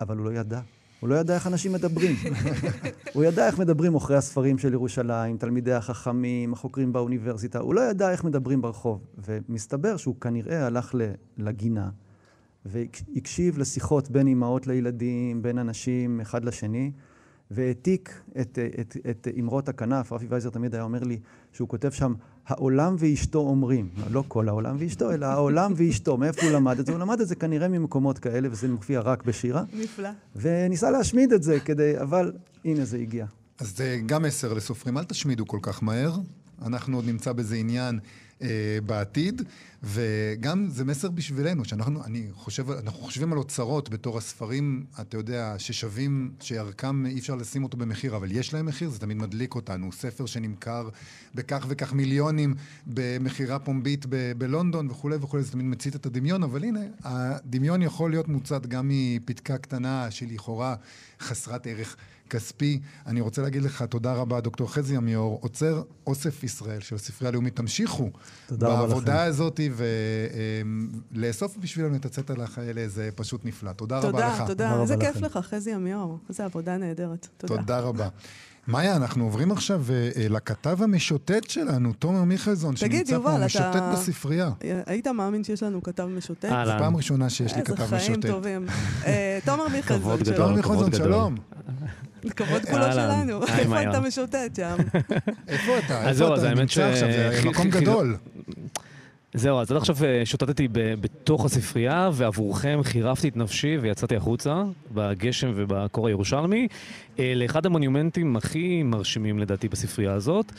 [0.00, 0.60] אבל הוא לא ידע.
[1.00, 2.16] הוא לא ידע איך אנשים מדברים.
[3.14, 7.58] הוא ידע איך מדברים מוכרי הספרים של ירושלים, תלמידי החכמים, החוקרים באוניברסיטה.
[7.58, 9.06] הוא לא ידע איך מדברים ברחוב.
[9.26, 10.94] ומסתבר שהוא כנראה הלך
[11.38, 11.90] לגינה
[12.64, 16.92] והקשיב לשיחות בין אימהות לילדים, בין אנשים, אחד לשני.
[17.50, 20.12] והעתיק את, את, את אמרות הכנף.
[20.12, 21.18] רפי וייזר תמיד היה אומר לי
[21.52, 22.14] שהוא כותב שם,
[22.46, 23.88] העולם ואשתו אומרים.
[24.10, 26.16] לא כל העולם ואשתו, אלא העולם ואשתו.
[26.16, 26.92] מאיפה הוא למד את זה?
[26.92, 29.62] הוא למד את זה כנראה ממקומות כאלה, וזה מופיע רק בשירה.
[29.72, 30.08] נפלא.
[30.36, 32.32] וניסה להשמיד את זה כדי, אבל
[32.64, 33.26] הנה זה הגיע.
[33.58, 36.12] אז זה גם מסר לסופרים, אל תשמידו כל כך מהר.
[36.66, 37.98] אנחנו עוד נמצא בזה עניין
[38.42, 39.42] אה, בעתיד,
[39.82, 45.54] וגם זה מסר בשבילנו, שאנחנו אני חושב, אנחנו חושבים על אוצרות בתור הספרים, אתה יודע,
[45.58, 49.92] ששווים, שערכם אי אפשר לשים אותו במחיר, אבל יש להם מחיר, זה תמיד מדליק אותנו.
[49.92, 50.88] ספר שנמכר
[51.34, 52.54] בכך וכך מיליונים
[52.86, 58.10] במכירה פומבית ב- בלונדון וכולי וכולי, זה תמיד מצית את הדמיון, אבל הנה, הדמיון יכול
[58.10, 60.74] להיות מוצת גם מפתקה קטנה שלכאורה
[61.20, 61.96] חסרת ערך.
[62.30, 62.80] כספי.
[63.06, 67.56] אני רוצה להגיד לך תודה רבה, דוקטור חזי עמיור, עוצר אוסף ישראל של הספרייה הלאומית.
[67.56, 68.10] תמשיכו
[68.50, 69.60] בעבודה הזאת
[71.12, 73.72] ולאסוף בשבילנו את הצטלח האלה, זה פשוט נפלא.
[73.72, 74.40] תודה, תודה רבה לך.
[74.40, 74.82] תודה, תודה.
[74.82, 76.18] איזה כיף לך, חזי עמיור.
[76.28, 77.28] איזה עבודה נהדרת.
[77.36, 77.56] תודה.
[77.56, 78.08] תודה רבה.
[78.68, 83.44] מאיה, אנחנו עוברים עכשיו uh, לכתב המשוטט שלנו, תומר מיכלזון, שנמצא יובל, פה, אתה...
[83.44, 84.50] משוטט בספרייה.
[84.86, 86.48] היית מאמין שיש לנו כתב משוטט?
[86.48, 87.92] זו פעם ראשונה שיש לי כתב משוטט.
[87.92, 88.66] איזה חיים טובים.
[89.44, 90.36] תומר מיכלזון, שלום.
[90.36, 91.34] תומר מיכלזון, שלום.
[92.30, 93.42] כבוד כולו שלנו.
[93.58, 94.76] איפה אתה משוטט שם?
[95.48, 96.08] איפה אתה?
[96.08, 97.08] איפה אתה נמצא עכשיו?
[97.12, 98.16] זה מקום גדול.
[99.36, 104.62] זהו, אז עד עכשיו אה, שוטטתי בתוך הספרייה, ועבורכם חירפתי את נפשי ויצאתי החוצה,
[104.94, 106.68] בגשם ובקור הירושלמי,
[107.18, 110.52] אה, לאחד המונומנטים הכי מרשימים לדעתי בספרייה הזאת,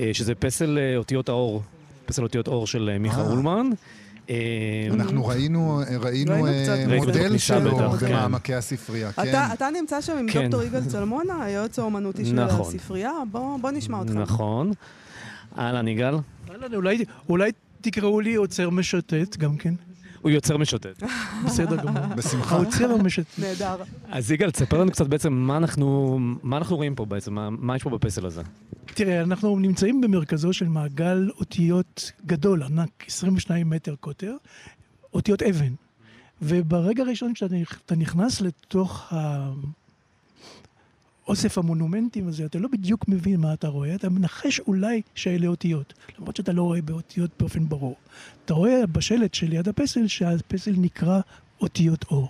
[0.00, 1.62] אה, שזה פסל אותיות האור,
[2.06, 3.70] פסל אותיות אור של מיכה אולמן.
[4.90, 6.34] אנחנו ראינו, ראינו
[6.96, 9.34] מודל שלו במעמקי הספרייה, כן.
[9.52, 10.42] אתה נמצא שם עם כן.
[10.42, 12.60] דוקטור יגאל צלמונה, היועץ האומנותי של נכון.
[12.60, 14.10] הספרייה, בוא נשמע אותך.
[14.12, 14.72] נכון.
[15.58, 16.14] אהלן, יגאל.
[16.50, 16.74] אהלן,
[17.28, 19.74] אולי תקראו לי עוצר משוטט גם כן.
[20.22, 21.02] הוא יוצר משוטט.
[21.46, 22.06] בסדר גמור.
[22.16, 22.54] בשמחה.
[22.54, 23.38] העוצר המשוטט.
[23.38, 23.76] נהדר.
[24.08, 27.76] אז יגאל, תספר לנו קצת בעצם מה אנחנו, מה אנחנו רואים פה בעצם, מה, מה
[27.76, 28.42] יש פה בפסל הזה.
[28.86, 34.36] תראה, אנחנו נמצאים במרכזו של מעגל אותיות גדול, ענק, 22 מטר קוטר,
[35.14, 35.72] אותיות אבן.
[36.42, 39.12] וברגע הראשון שאתה נכנס לתוך
[41.28, 45.94] אוסף המונומנטים הזה, אתה לא בדיוק מבין מה אתה רואה, אתה מנחש אולי שאלה אותיות,
[46.18, 47.96] למרות שאתה לא רואה באותיות באופן ברור.
[48.44, 51.20] אתה רואה בשלט שליד הפסל שהפסל נקרא
[51.60, 52.28] אותיות אור.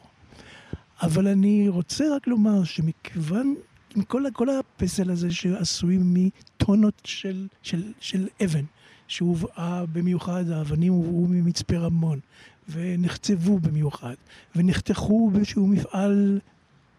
[1.02, 3.54] אבל אני רוצה רק לומר שמכיוון,
[3.96, 8.64] עם כל, כל הפסל הזה שעשוי מטונות של, של, של אבן,
[9.08, 12.20] שהובאה במיוחד, האבנים הובאו ממצפה רמון,
[12.68, 14.14] ונחצבו במיוחד,
[14.56, 16.40] ונחתכו באיזשהו מפעל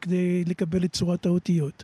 [0.01, 1.83] כדי לקבל את צורת האותיות.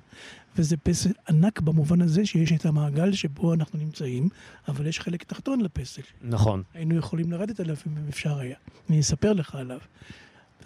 [0.58, 4.30] וזה פסל ענק במובן הזה שיש את המעגל שבו אנחנו נמצאים,
[4.68, 6.02] אבל יש חלק תחתון לפסל.
[6.22, 6.64] נכון.
[6.74, 8.56] היינו יכולים לרדת עליו אם אפשר היה.
[8.90, 9.80] אני אספר לך עליו.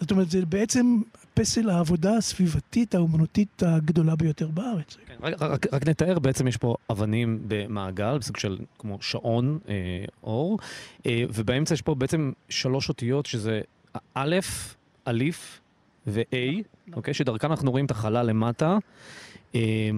[0.00, 1.00] זאת אומרת, זה בעצם
[1.34, 4.96] פסל העבודה הסביבתית האומנותית הגדולה ביותר בארץ.
[5.06, 10.04] כן, רק, רק, רק נתאר, בעצם יש פה אבנים במעגל, בסוג של כמו שעון אה,
[10.22, 10.58] אור,
[11.06, 13.60] אה, ובאמצע יש פה בעצם שלוש אותיות, שזה
[14.14, 14.38] א',
[15.06, 15.60] אליף
[16.06, 16.62] ו-A,
[16.96, 17.14] אוקיי?
[17.14, 18.78] שדרכן אנחנו רואים את החלל למטה.
[19.54, 19.90] אה,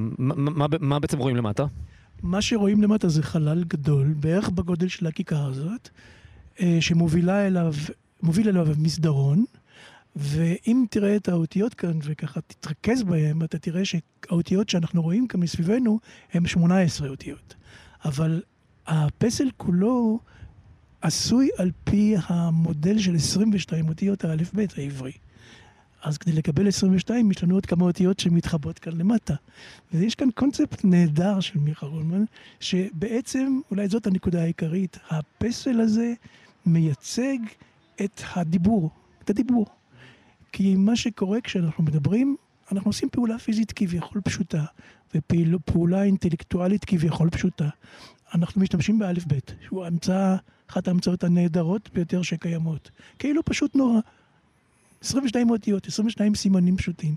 [0.81, 1.65] מה בעצם רואים למטה?
[2.23, 5.89] מה שרואים למטה זה חלל גדול, בערך בגודל של הכיכר הזאת,
[6.61, 7.75] אה, שמובילה אליו,
[8.23, 9.45] מוביל אליו מסדרון,
[10.17, 15.99] ואם תראה את האותיות כאן וככה תתרכז בהן, אתה תראה שהאותיות שאנחנו רואים כאן מסביבנו
[16.33, 17.55] הן 18 אותיות.
[18.05, 18.43] אבל
[18.87, 20.21] הפסל כולו
[21.01, 25.13] עשוי על פי המודל של 22 אותיות האלף-בית העברי.
[26.03, 29.35] אז כדי לקבל 22 יש לנו עוד כמה אותיות שמתחבאות כאן למטה.
[29.95, 32.25] ויש כאן קונספט נהדר של מיכה רולמן,
[32.61, 36.13] שבעצם, אולי זאת הנקודה העיקרית, הפסל הזה
[36.67, 37.39] מייצג
[38.05, 38.91] את הדיבור,
[39.25, 39.67] את הדיבור.
[40.53, 42.37] כי מה שקורה כשאנחנו מדברים,
[42.73, 44.65] אנחנו עושים פעולה פיזית כביכול פשוטה,
[45.15, 47.69] ופעולה אינטלקטואלית כביכול פשוטה.
[48.35, 50.37] אנחנו משתמשים באלף בית, שהוא המצאה,
[50.71, 52.91] אחת ההמצאות הנהדרות ביותר שקיימות.
[53.19, 54.01] כאילו פשוט נורא.
[55.03, 57.15] 22 אותיות, 22 סימנים פשוטים.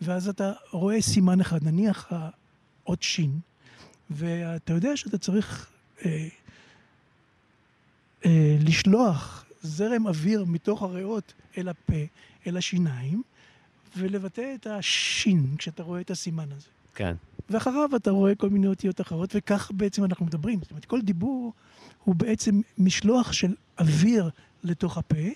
[0.00, 3.38] ואז אתה רואה סימן אחד, נניח האות שין,
[4.10, 5.70] ואתה יודע שאתה צריך
[6.04, 6.28] אה,
[8.24, 12.02] אה, לשלוח זרם אוויר מתוך הריאות אל הפה,
[12.46, 13.22] אל השיניים,
[13.96, 16.66] ולבטא את השין כשאתה רואה את הסימן הזה.
[16.94, 17.14] כן.
[17.50, 20.58] ואחריו אתה רואה כל מיני אותיות אחרות, וכך בעצם אנחנו מדברים.
[20.62, 21.52] זאת אומרת, כל דיבור
[22.04, 24.30] הוא בעצם משלוח של אוויר
[24.64, 25.28] לתוך הפה,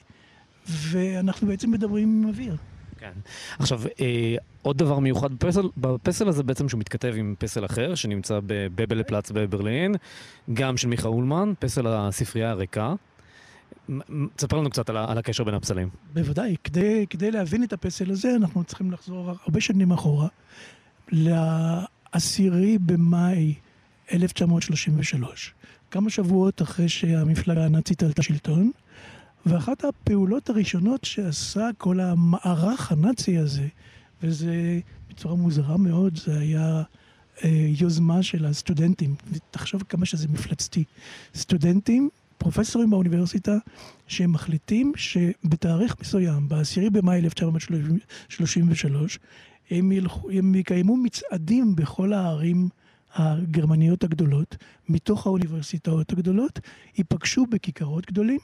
[0.69, 2.57] ואנחנו בעצם מדברים עם אוויר.
[2.99, 3.13] כן.
[3.59, 8.41] עכשיו, אה, עוד דבר מיוחד בפסל, בפסל הזה בעצם שהוא מתכתב עם פסל אחר, שנמצא
[8.47, 9.95] בבבלפלץ בברלין,
[10.55, 12.95] גם של מיכה אולמן, פסל הספרייה הריקה.
[14.37, 15.89] תספר לנו קצת על, על הקשר בין הפסלים.
[16.15, 16.57] בוודאי.
[16.65, 20.29] כדי, כדי להבין את הפסל הזה, אנחנו צריכים לחזור הרבה שנים אחורה,
[21.13, 23.55] לעשירי במאי
[24.13, 25.55] 1933.
[25.91, 28.71] כמה שבועות אחרי שהמפלגה הנאצית עלתה שלטון,
[29.47, 33.67] ואחת הפעולות הראשונות שעשה כל המערך הנאצי הזה,
[34.23, 34.81] וזה
[35.11, 36.83] בצורה מוזרה מאוד, זה היה
[37.45, 39.15] אה, יוזמה של הסטודנטים.
[39.51, 40.85] תחשוב כמה שזה מפלצתי.
[41.35, 43.57] סטודנטים פרופסורים באוניברסיטה
[44.07, 49.19] שהם מחליטים שבתאריך מסוים, ב-10 במאי 1933,
[49.71, 52.69] הם, ילכו, הם יקיימו מצעדים בכל הערים
[53.15, 54.57] הגרמניות הגדולות,
[54.89, 56.61] מתוך האוניברסיטאות הגדולות,
[56.99, 58.39] ייפגשו בכיכרות גדולים.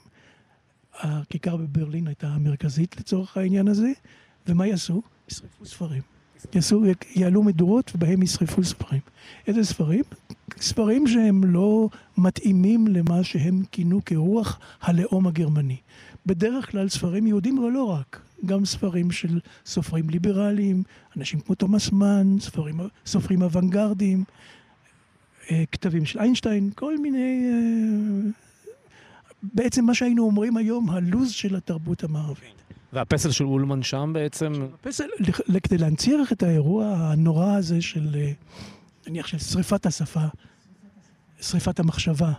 [0.99, 3.91] הכיכר בברלין הייתה המרכזית לצורך העניין הזה,
[4.47, 5.01] ומה יעשו?
[5.31, 6.01] ישרפו ספרים.
[6.55, 6.83] יעשו,
[7.15, 9.01] יעלו מדורות ובהם ישרפו ספרים.
[9.47, 10.03] איזה ספרים?
[10.59, 15.77] ספרים שהם לא מתאימים למה שהם כינו כרוח הלאום הגרמני.
[16.25, 18.21] בדרך כלל ספרים יהודים, אבל לא רק.
[18.45, 20.83] גם ספרים של סופרים ליברליים,
[21.17, 24.23] אנשים כמו תומאס מן, ספרים, סופרים אוונגרדיים,
[25.51, 27.49] אה, כתבים של איינשטיין, כל מיני...
[29.43, 32.63] אה, בעצם מה שהיינו אומרים היום, הלוז של התרבות המערבית.
[32.93, 34.53] והפסל של אולמן שם בעצם...
[34.73, 35.07] הפסל,
[35.63, 38.31] כדי להנציח את האירוע הנורא הזה של, אה,
[39.07, 40.25] נניח, של שריפת השפה,
[41.41, 42.33] שריפת המחשבה.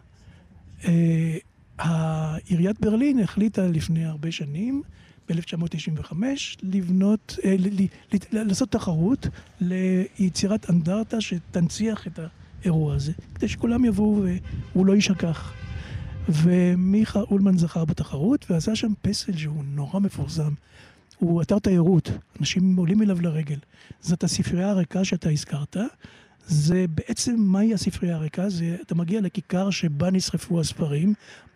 [2.49, 4.83] עיריית ברלין החליטה לפני הרבה שנים,
[5.29, 6.15] ב-1995,
[6.63, 7.39] לבנות,
[8.33, 9.27] לעשות תחרות
[9.61, 12.19] ליצירת אנדרטה שתנציח את
[12.63, 14.23] האירוע הזה, כדי שכולם יבואו
[14.73, 15.53] והוא לא יישכח.
[16.29, 20.53] ומיכה אולמן זכר בתחרות ועשה שם פסל שהוא נורא מפורסם.
[21.19, 22.11] הוא אתר תיירות,
[22.41, 23.59] אנשים עולים אליו לרגל.
[24.01, 25.77] זאת הספרייה הריקה שאתה הזכרת.
[26.47, 28.49] זה בעצם, מהי הספרייה הריקה?
[28.49, 31.15] זה, אתה מגיע לכיכר שבה נשרפו הספרים,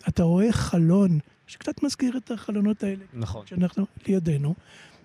[0.08, 3.04] אתה רואה חלון, שקצת מזכיר את החלונות האלה.
[3.14, 3.46] נכון.
[3.46, 4.54] שאנחנו לידינו.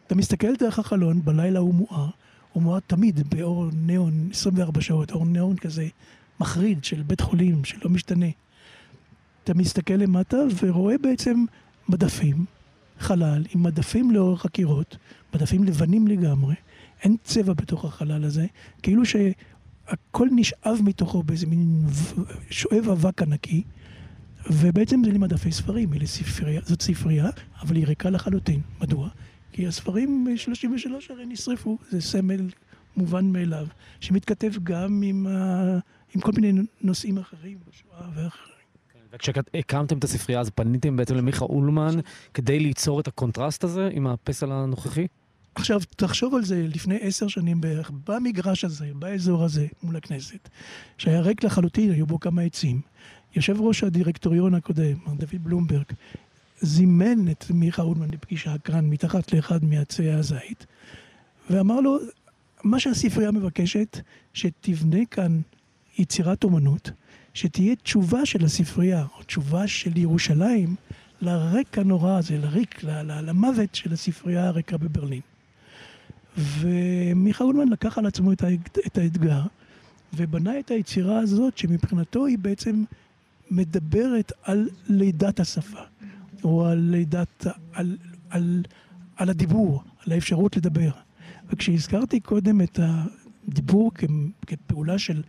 [0.08, 2.10] אתה מסתכל דרך החלון, בלילה הוא מואר,
[2.54, 5.88] הוא מואר תמיד באור ניאון 24 שעות, אור ניאון כזה
[6.40, 8.26] מחריד של בית חולים, שלא משתנה.
[9.44, 11.46] אתה מסתכל למטה ורואה בעצם
[11.90, 12.46] מדפים,
[13.00, 14.98] חלל, עם מדפים לאורך הקירות,
[15.36, 16.56] מדפים לבנים לגמרי,
[17.04, 18.46] אין צבע בתוך החלל הזה,
[18.84, 21.86] כאילו שהכל נשאב מתוכו באיזה מין
[22.50, 23.64] שואב אבק ענקי,
[24.50, 27.30] ובעצם זה למדפי ספרים, ספריה, זאת ספרייה,
[27.62, 28.62] אבל היא ריקה לחלוטין.
[28.82, 29.10] מדוע?
[29.52, 32.50] כי הספרים ב-33 הרי נשרפו, זה סמל
[32.98, 33.68] מובן מאליו,
[34.00, 35.80] שמתכתב גם עם, ה...
[36.16, 38.53] עם כל מיני נושאים אחרים, בשואה ואחרים.
[39.16, 42.00] וכשהקמתם את הספרייה, אז פניתם בעצם למיכה אולמן
[42.34, 45.08] כדי ליצור את הקונטרסט הזה עם הפסל הנוכחי?
[45.56, 50.50] עכשיו, תחשוב על זה לפני עשר שנים בערך, במגרש הזה, באזור הזה, מול הכנסת,
[50.98, 52.82] שהיה ריק לחלוטין, היו בו כמה עצים.
[53.36, 55.86] יושב ראש הדירקטוריון הקודם, מר דוד בלומברג,
[56.62, 60.66] זימן את מיכה אולמן לפגישה כאן, מתחת לאחד מעצי הזית,
[61.50, 61.98] ואמר לו,
[62.64, 64.00] מה שהספרייה מבקשת,
[64.34, 65.42] שתבנה כאן
[65.98, 66.92] יצירת אומנות,
[67.34, 70.76] שתהיה תשובה של הספרייה, או תשובה של ירושלים,
[71.22, 75.22] לריק הנורא הזה, לריק, למוות של הספרייה הריקה בברלין.
[76.38, 78.32] ומיכה אולמן לקח על עצמו
[78.88, 79.42] את האתגר,
[80.14, 82.84] ובנה את היצירה הזאת, שמבחינתו היא בעצם
[83.52, 85.82] מדברת על לידת השפה,
[86.44, 87.98] או על לידת, על,
[88.30, 88.64] על,
[89.16, 90.92] על הדיבור, על האפשרות לדבר.
[91.50, 93.92] וכשהזכרתי קודם את הדיבור
[94.48, 95.22] כפעולה של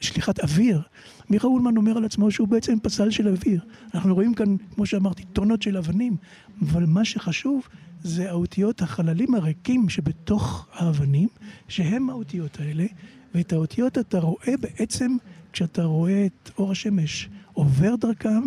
[0.00, 0.82] שליחת אוויר,
[1.30, 3.60] מיכה אולמן אומר על עצמו שהוא בעצם פסל של אוויר.
[3.94, 6.16] אנחנו רואים כאן, כמו שאמרתי, טונות של אבנים,
[6.62, 7.68] אבל מה שחשוב
[8.02, 11.28] זה האותיות, החללים הריקים שבתוך האבנים,
[11.68, 12.86] שהם האותיות האלה,
[13.34, 15.16] ואת האותיות אתה רואה בעצם
[15.52, 18.42] כשאתה רואה את אור השמש עובר דרכם,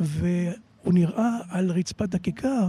[0.00, 2.68] והוא נראה על רצפת הכיכר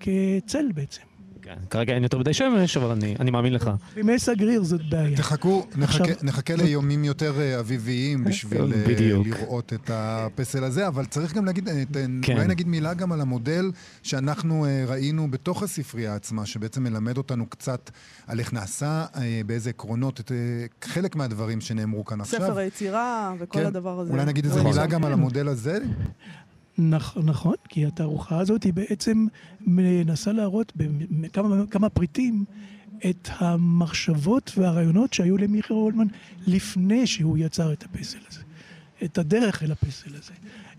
[0.00, 1.11] כצל בעצם.
[1.42, 3.70] כן, כרגע אין יותר מדי שמש, אבל אני, אני מאמין לך.
[3.94, 5.16] בימי סגריר זאת בעיה.
[5.16, 6.16] תחכו, נחכה, עכשיו...
[6.22, 9.26] נחכה ליומים יותר אה, אביביים בשביל אה, בדיוק.
[9.26, 11.82] לראות את הפסל הזה, אבל צריך גם להגיד, אה,
[12.22, 12.32] כן.
[12.32, 13.70] אולי נגיד מילה גם על המודל
[14.02, 17.90] שאנחנו ראינו בתוך הספרייה עצמה, שבעצם מלמד אותנו קצת
[18.26, 19.04] על איך נעשה,
[19.46, 20.32] באיזה עקרונות, את
[20.84, 22.40] חלק מהדברים שנאמרו כאן עכשיו.
[22.40, 23.66] ספר היצירה וכל כן.
[23.66, 24.12] הדבר הזה.
[24.12, 25.78] אולי נגיד איזה מילה גם על המודל הזה?
[26.78, 29.26] נכ, נכון, כי התערוכה הזאת היא בעצם
[29.60, 32.44] מנסה להראות בכמה פריטים
[33.10, 36.06] את המחשבות והרעיונות שהיו למיכר הולמן
[36.46, 38.40] לפני שהוא יצר את הפסל הזה,
[39.04, 40.32] את הדרך אל הפסל הזה.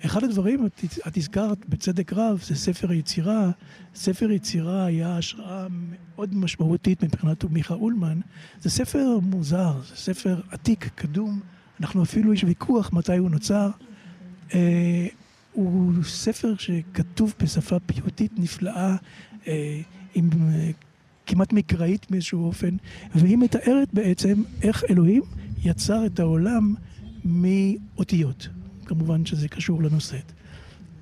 [0.05, 3.51] אחד הדברים, את, את הזכרת בצדק רב, זה ספר יצירה.
[3.95, 8.19] ספר יצירה היה השראה מאוד משמעותית מבחינת מיכה אולמן.
[8.61, 11.39] זה ספר מוזר, זה ספר עתיק, קדום.
[11.79, 13.69] אנחנו אפילו, יש ויכוח מתי הוא נוצר.
[15.53, 18.95] הוא ספר שכתוב בשפה פיוטית נפלאה,
[19.47, 19.81] אה,
[20.15, 20.71] עם אה,
[21.25, 22.75] כמעט מקראית באיזשהו אופן,
[23.15, 25.23] והיא מתארת בעצם איך אלוהים
[25.63, 26.73] יצר את העולם
[27.25, 28.47] מאותיות.
[28.85, 30.17] כמובן שזה קשור לנושא.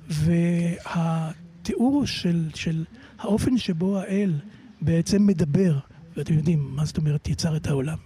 [0.09, 2.83] והתיאור של, של
[3.19, 4.33] האופן שבו האל
[4.81, 5.79] בעצם מדבר,
[6.17, 7.97] ואתם יודעים מה זאת אומרת יצר את העולם,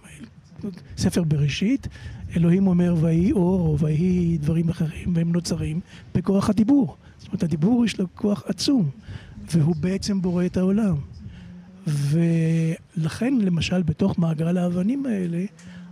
[0.96, 1.88] ספר בראשית,
[2.36, 5.80] אלוהים אומר ויהי אור או ויהי דברים אחרים, והם נוצרים
[6.14, 6.96] בכוח הדיבור.
[7.18, 8.90] זאת אומרת, הדיבור יש לו כוח עצום,
[9.52, 10.96] והוא בעצם בורא את העולם.
[11.86, 15.44] ולכן, למשל, בתוך מעגל האבנים האלה,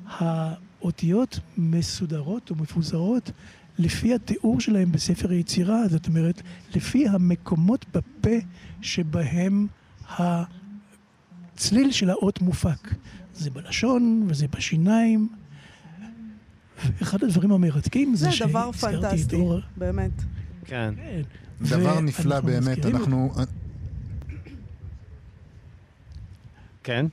[0.06, 3.30] האותיות מסודרות או מפוזרות
[3.78, 6.42] לפי התיאור שלהם בספר היצירה, זאת אומרת,
[6.74, 8.36] לפי המקומות בפה
[8.80, 9.66] שבהם
[10.08, 12.94] הצליל של האות מופק.
[13.34, 15.28] זה בלשון וזה בשיניים.
[16.98, 19.60] ואחד הדברים המרתקים זה, זה דבר פנטסטי, אור...
[19.76, 20.10] באמת.
[20.64, 20.94] כן.
[20.96, 21.22] כן.
[21.60, 23.32] דבר נפלא באמת, אנחנו...
[26.82, 27.06] כן?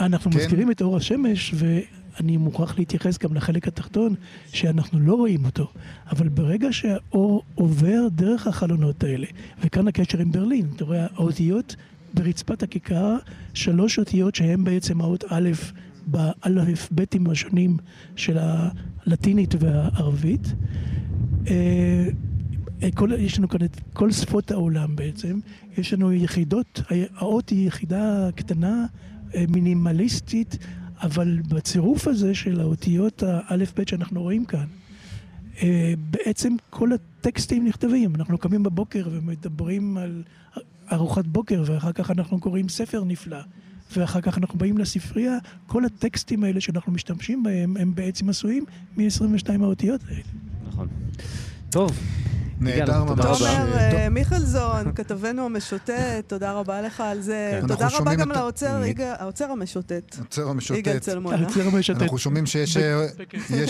[0.00, 0.38] אנחנו כן.
[0.38, 4.14] מזכירים את אור השמש, ואני מוכרח להתייחס גם לחלק התחתון,
[4.52, 5.72] שאנחנו לא רואים אותו.
[6.10, 9.26] אבל ברגע שהאור עובר דרך החלונות האלה,
[9.60, 11.76] וכאן הקשר עם ברלין, אתה רואה, האותיות
[12.16, 13.16] ברצפת הכיכר,
[13.54, 15.50] שלוש אותיות שהן בעצם האות א'
[16.06, 17.76] באלף-ביתים השונים
[18.16, 20.54] של הלטינית והערבית.
[21.48, 22.08] אה,
[22.94, 25.38] כל, יש לנו כאן את כל שפות העולם בעצם,
[25.78, 26.80] יש לנו יחידות,
[27.14, 28.86] האות היא יחידה קטנה,
[29.34, 30.58] אה, מינימליסטית,
[31.02, 34.66] אבל בצירוף הזה של האותיות האלף-בית שאנחנו רואים כאן,
[35.62, 38.14] אה, בעצם כל הטקסטים נכתבים.
[38.14, 40.22] אנחנו קמים בבוקר ומדברים על
[40.92, 43.38] ארוחת בוקר, ואחר כך אנחנו קוראים ספר נפלא.
[43.96, 48.64] ואחר כך אנחנו באים לספרייה, כל הטקסטים האלה שאנחנו משתמשים בהם, הם בעצם עשויים
[48.96, 50.22] מ-22 האותיות האלה.
[50.68, 50.88] נכון.
[51.70, 51.98] טוב.
[52.60, 53.38] נהדר ממש.
[53.38, 55.92] תומר אה, מיכלזון, כתבנו המשוטט,
[56.26, 57.58] תודה רבה לך על זה.
[57.60, 57.66] כן.
[57.66, 60.16] תודה רבה גם לאוצר המשוטט.
[60.18, 60.78] האוצר המשוטט.
[60.78, 61.36] יגאל צלמונה.
[61.88, 63.06] אנחנו שומעים שיש אה,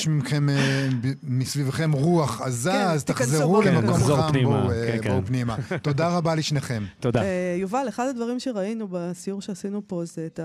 [0.08, 0.88] מכם, אה,
[1.22, 5.56] מסביבכם רוח עזה, כן, אז תחזרו למקום חם, בואו פנימה.
[5.82, 6.84] תודה רבה לשניכם.
[7.00, 7.22] תודה.
[7.60, 10.40] יובל, אחד הדברים שראינו בסיור שעשינו פה זה את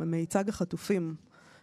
[0.00, 1.14] מיצג החטופים,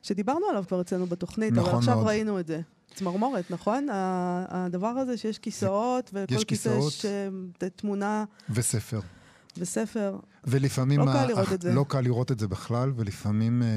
[0.01, 2.61] שדיברנו עליו כבר אצלנו בתוכנית, אבל נכון עכשיו ראינו את זה.
[2.93, 3.87] צמרמורת, נכון?
[3.91, 8.25] הדבר הזה שיש כיסאות, וכל כיסא יש אה, תמונה...
[8.49, 8.99] וספר.
[9.57, 10.17] וספר.
[10.43, 10.99] ולפעמים...
[10.99, 11.73] לא קל לראות את זה.
[11.73, 13.67] לא קל לראות את זה בכלל, ולפעמים אה,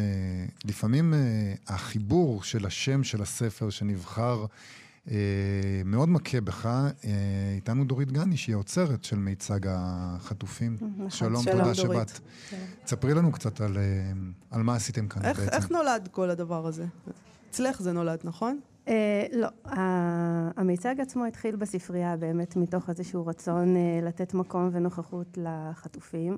[0.64, 1.18] לפעמים, אה,
[1.66, 4.46] החיבור של השם של הספר שנבחר
[5.84, 6.68] מאוד מכה בך.
[7.54, 10.76] איתנו דורית גני, שהיא האוצרת של מיצג החטופים.
[10.96, 12.20] נכון, שלום, תודה שבאת.
[12.84, 13.76] תספרי לנו קצת על,
[14.50, 15.52] על מה עשיתם כאן איך, בעצם.
[15.52, 16.84] איך נולד כל הדבר הזה?
[17.50, 18.60] אצלך זה נולד, נכון?
[18.86, 18.88] Uh,
[19.32, 19.48] לא,
[20.56, 26.36] המיצג עצמו התחיל בספרייה באמת מתוך איזשהו רצון uh, לתת מקום ונוכחות לחטופים,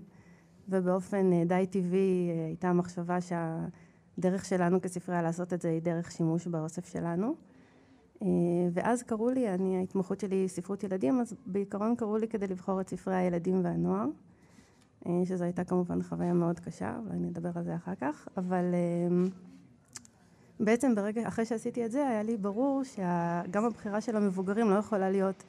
[0.68, 6.46] ובאופן uh, די טבעי הייתה המחשבה שהדרך שלנו כספרייה לעשות את זה היא דרך שימוש
[6.46, 7.34] באוסף שלנו.
[8.72, 12.80] ואז קראו לי, אני, ההתמחות שלי היא ספרות ילדים, אז בעיקרון קראו לי כדי לבחור
[12.80, 14.06] את ספרי הילדים והנוער,
[15.24, 18.64] שזו הייתה כמובן חוויה מאוד קשה, אולי נדבר על זה אחר כך, אבל...
[20.60, 25.10] בעצם ברגע, אחרי שעשיתי את זה, היה לי ברור שגם הבחירה של המבוגרים לא יכולה
[25.10, 25.44] להיות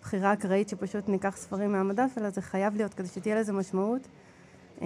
[0.00, 4.08] בחירה אקראית שפשוט ניקח ספרים מהמדף, אלא זה חייב להיות כדי שתהיה לזה משמעות.
[4.80, 4.84] זה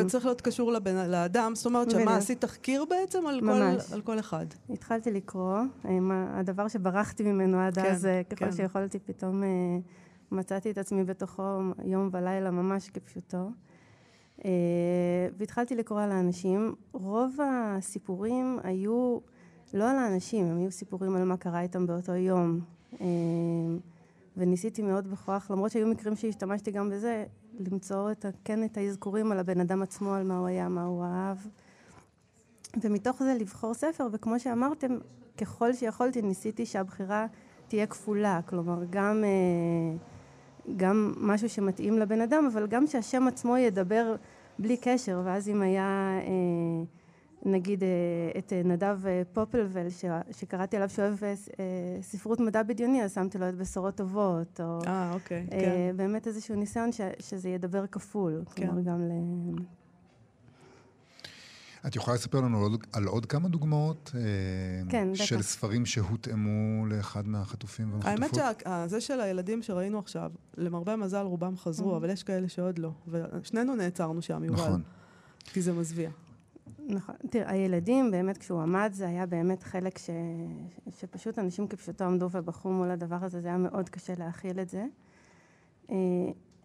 [0.00, 4.00] אמ, צריך להיות קשור לבן, לאדם, זאת אומרת שמה, עשית תחקיר בעצם על, כל, על
[4.00, 4.46] כל אחד?
[4.70, 8.52] התחלתי לקרוא, אמ, הדבר שברחתי ממנו עד כן, אז, אה, ככל כן.
[8.52, 9.48] שיכולתי, פתאום אה,
[10.30, 11.42] מצאתי את עצמי בתוכו
[11.84, 13.50] יום ולילה ממש כפשוטו.
[14.44, 14.50] אה,
[15.38, 16.74] והתחלתי לקרוא על האנשים.
[16.92, 19.18] רוב הסיפורים היו
[19.74, 22.60] לא על האנשים, הם היו סיפורים על מה קרה איתם באותו יום.
[23.00, 23.06] אה,
[24.36, 27.24] וניסיתי מאוד בכוח, למרות שהיו מקרים שהשתמשתי גם בזה,
[27.60, 31.04] למצוא את, כן את האזכורים על הבן אדם עצמו, על מה הוא היה, מה הוא
[31.04, 31.36] אהב.
[32.82, 34.98] ומתוך זה לבחור ספר, וכמו שאמרתם,
[35.36, 37.26] ככל שיכולתי ניסיתי שהבחירה
[37.68, 39.24] תהיה כפולה, כלומר גם...
[39.24, 39.96] אה,
[40.76, 44.16] גם משהו שמתאים לבן אדם, אבל גם שהשם עצמו ידבר
[44.58, 46.84] בלי קשר, ואז אם היה אה,
[47.52, 47.88] נגיד אה,
[48.38, 48.98] את אה, נדב
[49.32, 51.18] פופלוול, ש, שקראתי עליו שאוהב
[52.00, 55.96] ספרות מדע בדיוני, אז שמתי לו את בשורות טובות, או אה, אוקיי, כן.
[55.96, 58.66] באמת איזשהו ניסיון ש, שזה ידבר כפול, כן.
[58.66, 59.12] כלומר גם ל...
[61.86, 64.20] את יכולה לספר לנו על עוד, על עוד כמה דוגמאות אה,
[64.88, 65.46] כן, של בטח.
[65.46, 68.38] ספרים שהותאמו לאחד מהחטופים והחטופות?
[68.38, 71.96] האמת שזה של הילדים שראינו עכשיו, למרבה המזל רובם חזרו, mm.
[71.96, 72.90] אבל יש כאלה שעוד לא.
[73.08, 74.62] ושנינו נעצרנו שם, יובל.
[74.62, 74.82] נכון.
[75.44, 76.10] כי זה מזוויע.
[76.88, 77.14] נכון.
[77.30, 80.10] תראה, הילדים, באמת כשהוא עמד, זה היה באמת חלק ש...
[81.00, 84.84] שפשוט אנשים כפשוטו עמדו ובכו מול הדבר הזה, זה היה מאוד קשה להכיל את זה.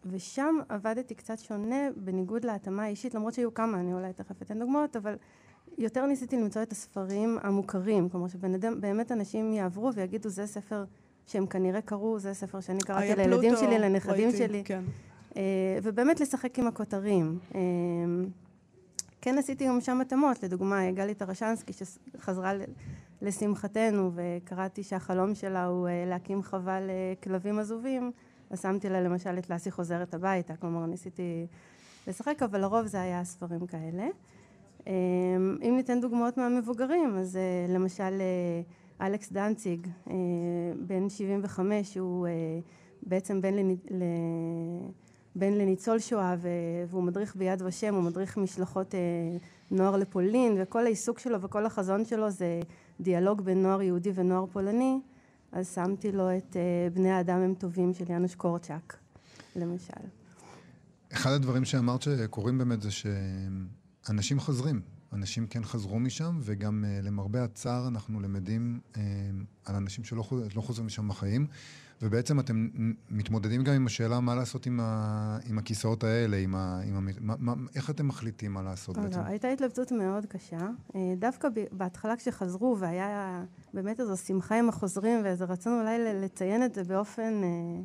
[0.06, 4.96] ושם עבדתי קצת שונה, בניגוד להתאמה האישית, למרות שהיו כמה, אני אולי תכף אתן דוגמאות,
[4.96, 5.16] אבל
[5.78, 10.86] יותר ניסיתי למצוא את הספרים המוכרים, כלומר שבאמת אנשים יעברו ויגידו, זה ספר
[11.26, 14.64] שהם כנראה קראו, זה ספר שאני קראתי לילדים שלי, לנכדים ראיתי, שלי.
[14.66, 14.84] כן.
[15.38, 17.40] אה, ובאמת לשחק עם הכותרים.
[17.56, 17.62] אה,
[19.22, 22.52] כן עשיתי גם שם התאמות, לדוגמה, גלי טרשנסקי שחזרה
[23.22, 28.12] לשמחתנו, וקראתי שהחלום שלה הוא אה, להקים חווה לכלבים עזובים,
[28.50, 31.48] אז שמתי לה למשל את לאסי חוזרת הביתה, כלומר ניסיתי
[32.08, 34.08] לשחק, אבל לרוב זה היה ספרים כאלה.
[34.88, 38.22] אמ, אם ניתן דוגמאות מהמבוגרים, אז אה, למשל
[39.02, 39.88] אלכס דנציג,
[40.88, 42.28] בן 75, הוא
[43.04, 43.76] בעצם בן, לנ...
[45.36, 46.36] בן לניצול שואה
[46.88, 48.96] והוא מדריך ביד ושם, הוא מדריך משלחות
[49.72, 52.62] נוער לפולין וכל העיסוק שלו וכל החזון שלו זה
[53.00, 55.00] דיאלוג בין נוער יהודי ונוער פולני,
[55.52, 56.56] אז שמתי לו את
[56.94, 58.98] בני האדם הם טובים של יאנוש קורצ'אק,
[59.56, 59.94] למשל.
[61.14, 64.82] אחד הדברים שאמרת שקורים באמת זה שאנשים חוזרים.
[65.14, 68.98] אנשים כן חזרו משם, וגם uh, למרבה הצער אנחנו למדים uh,
[69.66, 70.24] על אנשים שלא
[70.56, 71.48] לא חוזרים משם בחיים.
[72.02, 72.68] ובעצם אתם
[73.10, 77.12] מתמודדים גם עם השאלה מה לעשות עם, ה, עם הכיסאות האלה, עם ה, עם ה,
[77.20, 79.20] מה, מה, איך אתם מחליטים מה לעשות לא, בעצם?
[79.20, 80.68] לא, הייתה התלבטות מאוד קשה.
[80.96, 83.44] אה, דווקא בהתחלה כשחזרו והיה
[83.74, 87.82] באמת איזו שמחה עם החוזרים ואיזה רצון אולי לציין את זה באופן, אה,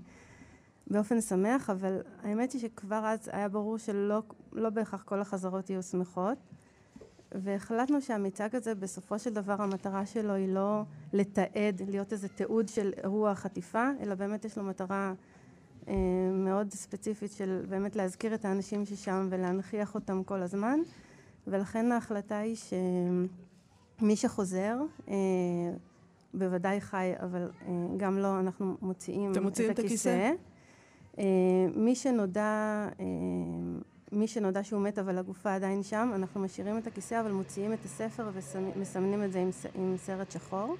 [0.87, 4.23] באופן שמח, אבל האמת היא שכבר אז היה ברור שלא
[4.53, 6.39] לא בהכרח כל החזרות יהיו שמחות.
[7.35, 10.83] והחלטנו שהמיצג הזה בסופו של דבר המטרה שלו היא לא
[11.13, 15.13] לתעד, להיות איזה תיעוד של אירוע החטיפה, אלא באמת יש לו מטרה
[15.89, 15.95] אה,
[16.33, 20.81] מאוד ספציפית של באמת להזכיר את האנשים ששם ולהנכיח אותם כל הזמן,
[21.47, 22.57] ולכן ההחלטה היא
[23.99, 24.77] שמי שחוזר,
[25.09, 25.15] אה,
[26.35, 29.71] בוודאי חי, אבל אה, גם לא, אנחנו מוציאים את הכיסא.
[29.71, 30.31] את הכיסא?
[31.19, 31.25] אה,
[31.77, 33.05] מי שנודע אה,
[34.15, 37.85] מי שנודע שהוא מת אבל הגופה עדיין שם, אנחנו משאירים את הכיסא אבל מוציאים את
[37.85, 40.77] הספר ומסמנים את זה עם, עם סרט שחור.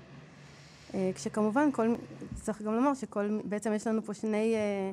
[0.95, 1.95] אה, כשכמובן, כל,
[2.35, 4.91] צריך גם לומר שכל, בעצם יש לנו פה שני, אה,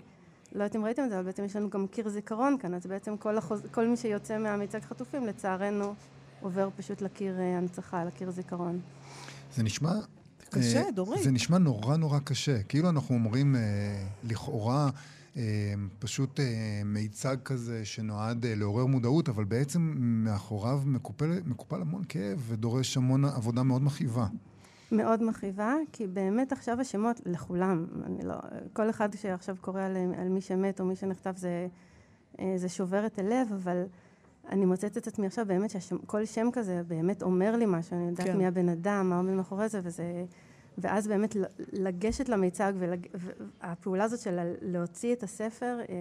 [0.52, 2.86] לא יודעת אם ראיתם את זה, אבל בעצם יש לנו גם קיר זיכרון כאן, אז
[2.86, 5.94] בעצם כל, החוז, כל מי שיוצא מהמיצג חטופים, לצערנו,
[6.42, 8.80] עובר פשוט לקיר אה, הנצחה, לקיר זיכרון.
[9.56, 9.94] זה נשמע...
[10.50, 11.24] קשה, דורי.
[11.24, 12.64] זה נשמע נורא נורא קשה.
[12.64, 13.56] כאילו אנחנו אומרים,
[14.24, 14.86] לכאורה...
[14.86, 14.90] אה,
[16.00, 22.44] פשוט אה, מיצג כזה שנועד אה, לעורר מודעות, אבל בעצם מאחוריו מקופל, מקופל המון כאב
[22.48, 24.28] ודורש המון עבודה מאוד מכאיבה.
[24.92, 28.36] מאוד מכאיבה, כי באמת עכשיו השמות לכולם, אני לא,
[28.74, 31.68] כל אחד שעכשיו קורא על, על מי שמת או מי שנחטף זה,
[32.56, 33.84] זה שובר את הלב, אבל
[34.50, 38.28] אני מוצאת את עצמי עכשיו באמת שכל שם כזה באמת אומר לי משהו, אני יודעת
[38.28, 38.38] כן.
[38.38, 40.26] מי הבן אדם, מה עומד מאחורי זה, וזה...
[40.78, 41.36] ואז באמת
[41.74, 42.74] לגשת למיצג,
[43.14, 45.96] והפעולה הזאת של להוציא את הספר אה,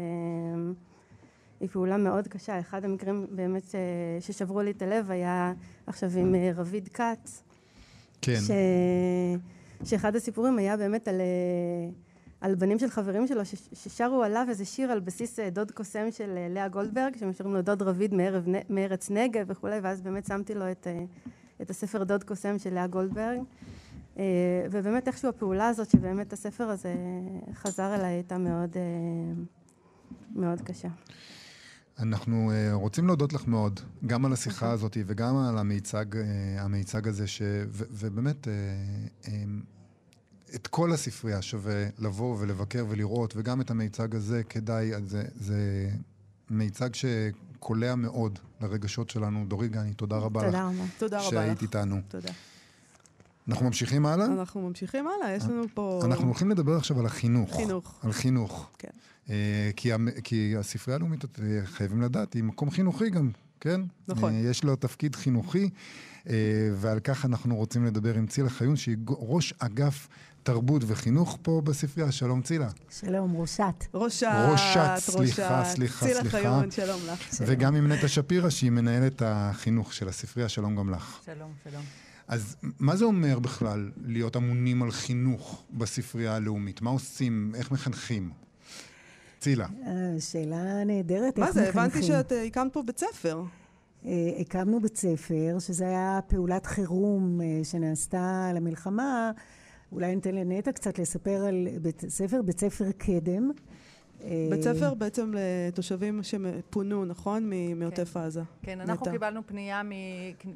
[1.61, 2.61] היא פעולה מאוד קשה.
[2.61, 3.81] אחד המקרים באמת אה,
[4.21, 5.53] ששברו לי את הלב היה
[5.87, 7.43] עכשיו עם אה, רביד כץ.
[8.23, 8.41] כן.
[8.41, 8.51] ש...
[9.85, 11.21] שאחד הסיפורים היה באמת על,
[12.41, 13.55] על בנים של חברים שלו ש...
[13.73, 17.83] ששרו עליו איזה שיר על בסיס דוד קוסם של לאה גולדברג, שהם שרים לו דוד
[17.83, 20.87] רביד מערב, מארץ נגב וכולי, ואז באמת שמתי לו את,
[21.62, 23.39] את הספר דוד קוסם של לאה גולדברג.
[24.21, 24.25] אה,
[24.71, 26.95] ובאמת איכשהו הפעולה הזאת, שבאמת הספר הזה
[27.55, 29.43] חזר אליי, הייתה מאוד, אה,
[30.35, 30.89] מאוד קשה.
[31.99, 34.73] אנחנו uh, רוצים להודות לך מאוד, גם על השיחה okay.
[34.73, 36.05] הזאת וגם על המיצג,
[36.59, 37.43] המיצג הזה, ש...
[37.68, 38.49] ו- ובאמת,
[40.55, 45.91] את כל הספרייה שווה לבוא ולבקר ולראות, וגם את המיצג הזה כדאי, זה, זה
[46.51, 49.45] מיצג שקולע מאוד לרגשות שלנו.
[49.49, 50.99] דורית גני, תודה רבה תודה לך.
[50.99, 51.31] תודה רבה לך.
[51.31, 52.01] שהיית איתנו.
[52.09, 52.33] תודה.
[53.51, 54.26] אנחנו ממשיכים הלאה?
[54.26, 56.01] אנחנו ממשיכים הלאה, יש לנו פה...
[56.05, 57.57] אנחנו הולכים לדבר עכשיו על החינוך.
[57.57, 57.98] חינוך.
[58.03, 58.70] על חינוך.
[58.78, 58.88] כן.
[59.30, 59.90] אה, כי,
[60.24, 63.30] כי הספרייה הלאומית, אה, חייבים לדעת, היא מקום חינוכי גם,
[63.61, 63.80] כן?
[64.09, 64.32] נכון.
[64.34, 65.70] אה, יש לו תפקיד חינוכי,
[66.74, 70.09] ועל כך אנחנו רוצים לדבר עם צילה חיון, שהיא ראש אגף
[70.42, 72.12] תרבות וחינוך פה בספרייה.
[72.12, 72.68] שלום צילה.
[72.90, 73.84] שלום, ראשת.
[73.94, 76.38] ראשת, ראשת, סליחה, סליחה, צילה סליחה.
[76.38, 77.42] חיון, שלום לך.
[77.46, 80.48] וגם עם נטע שפירא, שהיא מנהלת החינוך של הספרייה.
[80.48, 81.20] שלום גם לך.
[81.26, 81.82] שלום, שלום.
[82.31, 86.83] אז מה זה אומר בכלל להיות אמונים על חינוך בספרייה הלאומית?
[86.83, 87.53] מה עושים?
[87.55, 88.31] איך מחנכים?
[89.39, 89.66] צילה.
[89.87, 91.68] אה, שאלה נהדרת, מה זה?
[91.68, 93.43] הבנתי שאת אה, הקמת פה בית ספר.
[94.07, 99.31] אה, הקמנו בית ספר, שזה היה פעולת חירום שנעשתה למלחמה.
[99.93, 103.51] אולי ניתן לנטע קצת לספר על בית ספר, בית ספר קדם.
[104.51, 107.51] בית ספר בעצם לתושבים שפונו, נכון?
[107.77, 108.21] מעוטף כן.
[108.21, 108.43] עזה.
[108.62, 109.12] כן, אנחנו.
[109.12, 109.83] קיבלנו פנייה,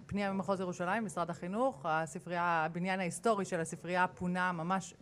[0.07, 4.95] פנייה ממחוז ירושלים, משרד החינוך, הספרייה, הבניין ההיסטורי של הספרייה פונה ממש,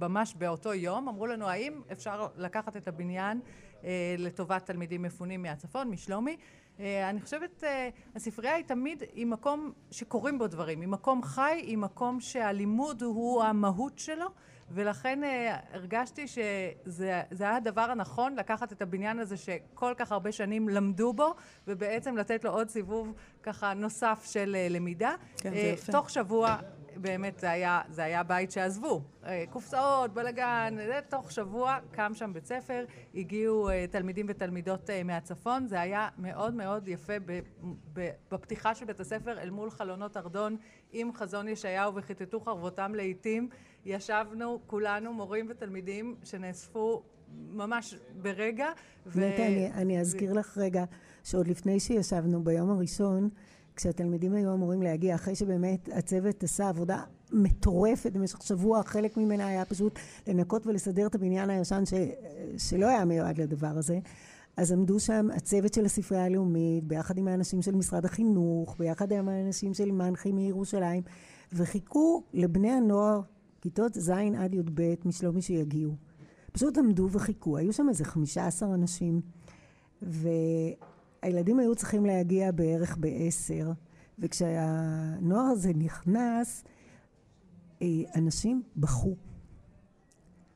[0.00, 1.08] ממש באותו יום.
[1.08, 3.40] אמרו לנו, האם אפשר לקחת את הבניין
[3.84, 6.36] אה, לטובת תלמידים מפונים מהצפון, משלומי?
[6.80, 11.60] אה, אני חושבת, אה, הספרייה היא תמיד היא מקום שקורים בו דברים, היא מקום חי,
[11.62, 14.26] היא מקום שהלימוד הוא המהות שלו,
[14.70, 20.68] ולכן אה, הרגשתי שזה היה הדבר הנכון לקחת את הבניין הזה שכל כך הרבה שנים
[20.68, 21.34] למדו בו,
[21.66, 23.12] ובעצם לתת לו עוד סיבוב
[23.42, 25.14] ככה נוסף של למידה.
[25.36, 25.92] כן, זה יפה.
[25.92, 26.56] תוך שבוע
[26.96, 29.02] באמת זה היה, זה היה בית שעזבו.
[29.24, 30.76] אה, קופסאות, בלאגן,
[31.08, 36.54] תוך שבוע קם שם בית ספר, הגיעו אה, תלמידים ותלמידות אה, מהצפון, זה היה מאוד
[36.54, 37.12] מאוד יפה
[38.28, 40.56] בפתיחה של בית הספר אל מול חלונות ארדון
[40.92, 43.48] עם חזון ישעיהו וכיתתו חרבותם לעיתים.
[43.84, 47.02] ישבנו כולנו, מורים ותלמידים, שנאספו
[47.52, 48.66] ממש ברגע.
[49.06, 49.22] ו...
[49.22, 50.84] אני, אני אזכיר לך רגע
[51.24, 53.28] שעוד לפני שישבנו ביום הראשון,
[53.76, 57.02] כשהתלמידים היו אמורים להגיע, אחרי שבאמת הצוות עשה עבודה
[57.32, 61.94] מטורפת במשך שבוע, חלק ממנה היה פשוט לנקות ולסדר את הבניין הישן ש...
[62.56, 63.98] שלא היה מיועד לדבר הזה.
[64.56, 69.28] אז עמדו שם הצוות של הספרייה הלאומית, ביחד עם האנשים של משרד החינוך, ביחד עם
[69.28, 71.02] האנשים של מנחי מירושלים,
[71.52, 73.20] וחיכו לבני הנוער,
[73.60, 75.94] כיתות ז' עד י"ב, משלומי שיגיעו.
[76.52, 77.56] פשוט עמדו וחיכו.
[77.56, 79.20] היו שם איזה חמישה עשר אנשים,
[80.02, 80.28] ו...
[81.22, 83.72] הילדים היו צריכים להגיע בערך בעשר,
[84.18, 86.64] וכשהנוער הזה נכנס,
[87.82, 87.86] אה,
[88.16, 89.16] אנשים בכו.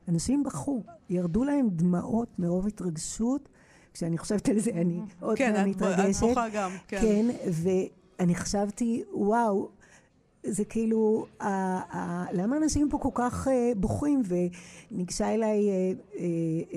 [0.08, 3.48] אנשים בכו, ירדו להם דמעות מרוב התרגשות.
[3.94, 6.20] כשאני חושבת על זה, אני עוד כן, פעם מתרגשת.
[6.20, 7.00] כן, את בוכה גם, כן.
[7.00, 9.68] כן, ואני חשבתי, וואו,
[10.46, 11.46] זה כאילו, ה,
[11.96, 14.22] ה, למה אנשים פה כל כך uh, בוכים?
[14.90, 16.76] וניגשה אליי uh, uh, uh,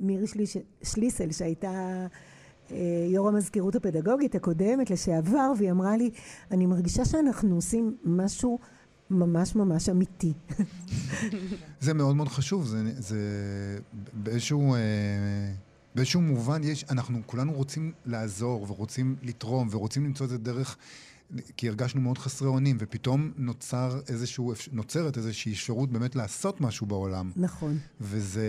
[0.00, 2.06] מירי שליש, שליסל, שהייתה
[2.72, 6.10] אה, יו"ר המזכירות הפדגוגית הקודמת לשעבר, והיא אמרה לי,
[6.50, 8.58] אני מרגישה שאנחנו עושים משהו
[9.10, 10.32] ממש ממש אמיתי.
[11.80, 13.18] זה מאוד מאוד חשוב, זה, זה
[14.12, 14.80] באיזשהו, אה,
[15.94, 20.76] באיזשהו מובן יש, אנחנו כולנו רוצים לעזור ורוצים לתרום ורוצים למצוא את הדרך,
[21.56, 27.32] כי הרגשנו מאוד חסרי אונים, ופתאום נוצר איזשהו, נוצרת איזושהי אפשרות באמת לעשות משהו בעולם.
[27.36, 27.78] נכון.
[28.00, 28.48] וזה...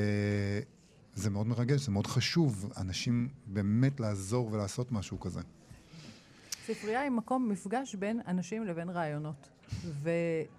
[1.16, 5.42] זה מאוד מרגש, זה מאוד חשוב, אנשים באמת לעזור ולעשות משהו כזה.
[6.66, 9.50] ספרייה היא מקום מפגש בין אנשים לבין רעיונות.
[9.86, 10.10] ו,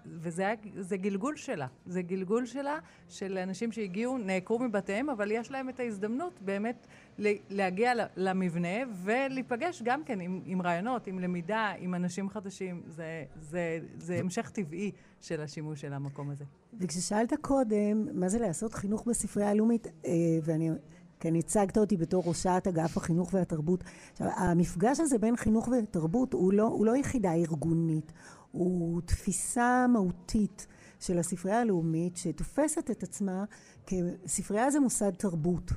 [0.05, 1.67] וזה גלגול שלה.
[1.85, 6.87] זה גלגול שלה של אנשים שהגיעו, נעקרו מבתיהם, אבל יש להם את ההזדמנות באמת
[7.49, 12.81] להגיע למבנה ולהיפגש גם כן עם, עם רעיונות, עם למידה, עם אנשים חדשים.
[12.87, 14.91] זה, זה, זה המשך טבעי
[15.21, 16.45] של השימוש של המקום הזה.
[16.79, 20.11] וכששאלת קודם, מה זה לעשות חינוך בספרייה הלאומית, אה,
[20.43, 20.69] ואני...
[21.21, 23.83] כן, הצגת אותי בתור ראשת אגף החינוך והתרבות.
[24.11, 28.11] עכשיו, המפגש הזה בין חינוך ותרבות הוא לא, הוא לא יחידה ארגונית,
[28.51, 30.67] הוא תפיסה מהותית
[30.99, 33.43] של הספרייה הלאומית שתופסת את עצמה
[33.85, 35.71] כספרייה זה מוסד תרבות.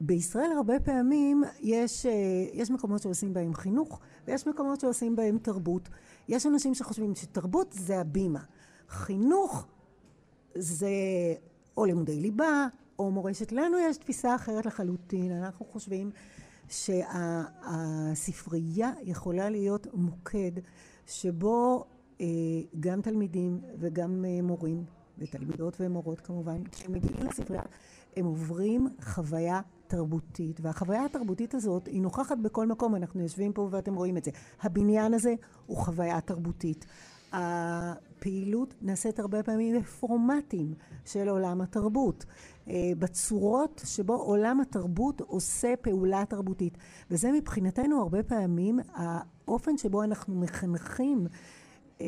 [0.00, 2.12] בישראל הרבה פעמים יש, אה,
[2.52, 5.88] יש מקומות שעושים בהם חינוך ויש מקומות שעושים בהם תרבות.
[6.28, 8.42] יש אנשים שחושבים שתרבות זה הבימה.
[8.88, 9.66] חינוך
[10.54, 10.88] זה
[11.76, 12.66] או לימודי ליבה
[12.98, 13.52] או מורשת.
[13.52, 15.32] לנו יש תפיסה אחרת לחלוטין.
[15.32, 16.10] אנחנו חושבים
[16.68, 20.52] שהספרייה יכולה להיות מוקד
[21.06, 21.84] שבו
[22.80, 24.84] גם תלמידים וגם אה, מורים
[25.18, 27.62] ותלמידות ומורות כמובן, כשהם מגיעים לספרייה
[28.16, 33.94] הם עוברים חוויה תרבותית, והחוויה התרבותית הזאת היא נוכחת בכל מקום, אנחנו יושבים פה ואתם
[33.94, 34.30] רואים את זה.
[34.60, 35.34] הבניין הזה
[35.66, 36.86] הוא חוויה תרבותית.
[37.32, 42.24] הפעילות נעשית הרבה פעמים בפורמטים של עולם התרבות,
[42.68, 46.78] אה, בצורות שבו עולם התרבות עושה פעולה תרבותית.
[47.10, 51.26] וזה מבחינתנו הרבה פעמים האופן שבו אנחנו מחנכים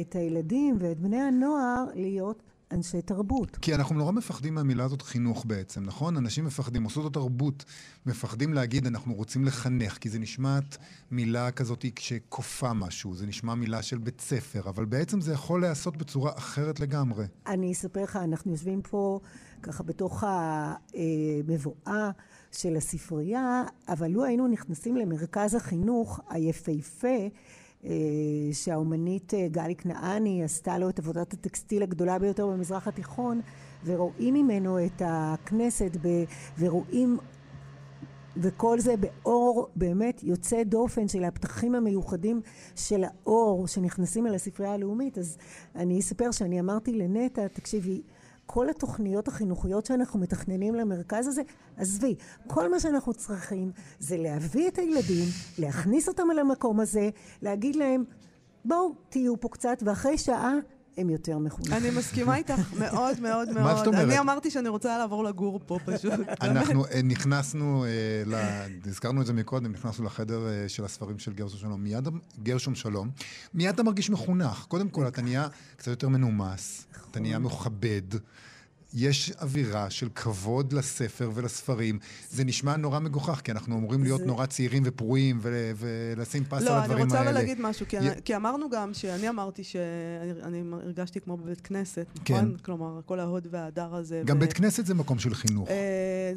[0.01, 2.43] את הילדים ואת בני הנוער להיות
[2.73, 3.57] אנשי תרבות.
[3.57, 6.17] כי אנחנו נורא מפחדים מהמילה הזאת חינוך בעצם, נכון?
[6.17, 7.65] אנשים מפחדים, מוסדות התרבות
[8.07, 10.77] מפחדים להגיד אנחנו רוצים לחנך, כי זה נשמעת
[11.11, 15.97] מילה כזאת שכופה משהו, זה נשמע מילה של בית ספר, אבל בעצם זה יכול להיעשות
[15.97, 17.25] בצורה אחרת לגמרי.
[17.47, 19.21] אני אספר לך, אנחנו יושבים פה
[19.63, 22.11] ככה בתוך המבואה
[22.53, 27.29] של הספרייה, אבל לו היינו נכנסים למרכז החינוך היפהפה,
[28.53, 33.41] שהאומנית אה, גלי כנעני עשתה לו את עבודת הטקסטיל הגדולה ביותר במזרח התיכון
[33.85, 36.25] ורואים ממנו את הכנסת ב,
[36.59, 37.19] ורואים
[38.37, 42.41] וכל זה באור באמת יוצא דופן של הפתחים המיוחדים
[42.77, 45.19] של האור שנכנסים אל הספרייה הלאומית.
[45.19, 45.39] אז
[45.75, 48.03] אני אספר שאני אמרתי לנטע תקשיבי
[48.47, 51.43] כל התוכניות החינוכיות שאנחנו מתכננים למרכז הזה,
[51.77, 52.15] עזבי,
[52.47, 55.29] כל מה שאנחנו צריכים זה להביא את הילדים,
[55.59, 57.11] להכניס אותם אל המקום הזה,
[57.43, 58.05] להגיד להם,
[58.65, 60.55] בואו תהיו פה קצת, ואחרי שעה
[60.97, 61.77] הם יותר מחונכים.
[61.77, 63.65] אני מסכימה איתך מאוד מאוד מאוד.
[63.65, 64.05] מה זאת אומרת?
[64.05, 66.13] אני אמרתי שאני רוצה לעבור לגור פה פשוט.
[66.41, 71.59] אנחנו אה, נכנסנו, אה, הזכרנו את זה מקודם, נכנסנו לחדר אה, של הספרים של גרשום
[71.61, 71.83] שלום.
[71.83, 72.09] מיד,
[72.43, 73.11] גרשום שלום,
[73.55, 74.65] מיד אתה מרגיש מחונך.
[74.69, 78.03] קודם כל, אתה נהיה קצת יותר מנומס, אתה נהיה מכבד.
[78.95, 81.99] יש אווירה של כבוד לספר ולספרים.
[82.31, 86.53] זה נשמע נורא מגוחך, כי אנחנו אמורים להיות זה- נורא צעירים ופרועים ול- ולשים פס
[86.53, 87.31] על לא, אני הדברים רוצה האלה.
[87.31, 89.83] אבל להגיד משהו, כי, י- כי אמרנו גם שאני אמרתי שאני
[90.43, 92.35] אני הרגשתי כמו בבית כנסת, כן.
[92.35, 92.57] נכון?
[92.65, 94.23] כלומר, כל ההוד וההדר הזה.
[94.25, 95.69] גם ו- בית כנסת זה מקום של חינוך.
[95.69, 95.75] אה,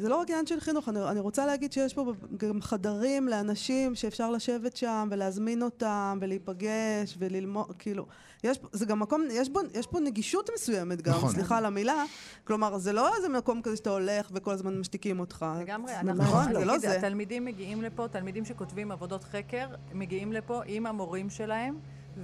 [0.00, 3.94] זה לא רק עניין של חינוך, אני, אני רוצה להגיד שיש פה גם חדרים לאנשים
[3.94, 8.06] שאפשר לשבת שם ולהזמין אותם ולהיפגש וללמוד, כאילו,
[8.44, 11.30] יש, זה גם מקום, יש, בו, יש פה נגישות מסוימת גם, נכון.
[11.32, 12.04] סליחה על המילה,
[12.44, 15.46] כלומר, זה לא איזה מקום כזה שאתה הולך וכל הזמן משתיקים אותך.
[15.60, 16.96] לגמרי, נכון, זה לא זה.
[16.96, 21.78] התלמידים מגיעים לפה, תלמידים שכותבים עבודות חקר, מגיעים לפה עם המורים שלהם,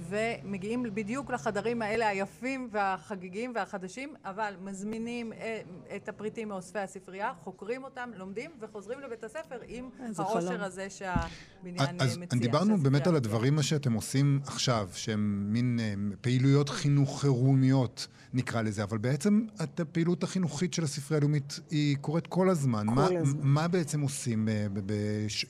[0.09, 5.61] ומגיעים בדיוק לחדרים האלה היפים והחגיגים והחדשים, אבל מזמינים אה,
[5.95, 10.63] את הפריטים מאוספי הספרייה, חוקרים אותם, לומדים, וחוזרים לבית הספר עם איזה העושר.
[10.63, 12.39] הזה שהבניין אה, אז מציע.
[12.39, 13.15] דיברנו שהספרייה באמת על.
[13.15, 19.79] הדברים שאתם עושים עכשיו, שהם מין אה, פעילויות חינוך חירומיות, נקרא לזה, אבל בעצם את
[19.79, 22.85] הפעילות החינוכית של הספרייה הלאומית היא קורית כל הזמן.
[22.89, 23.39] כל מה, הזמן.
[23.43, 24.67] מה בעצם עושים אה,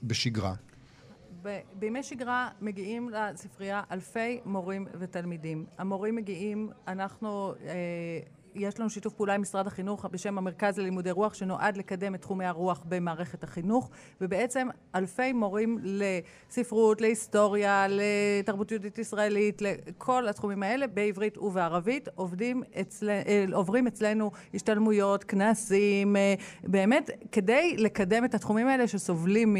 [0.04, 0.54] בשגרה?
[1.74, 5.66] בימי שגרה מגיעים לספרייה אלפי מורים ותלמידים.
[5.78, 8.20] המורים מגיעים, אנחנו, אה,
[8.56, 12.46] יש לנו שיתוף פעולה עם משרד החינוך בשם המרכז ללימודי רוח, שנועד לקדם את תחומי
[12.46, 13.90] הרוח במערכת החינוך,
[14.22, 23.10] ובעצם אלפי מורים לספרות, להיסטוריה, לתרבות יהודית ישראלית, לכל התחומים האלה, בעברית ובערבית, עובדים אצל,
[23.10, 26.34] אה, עוברים אצלנו השתלמויות, כנסים, אה,
[26.64, 29.58] באמת כדי לקדם את התחומים האלה שסובלים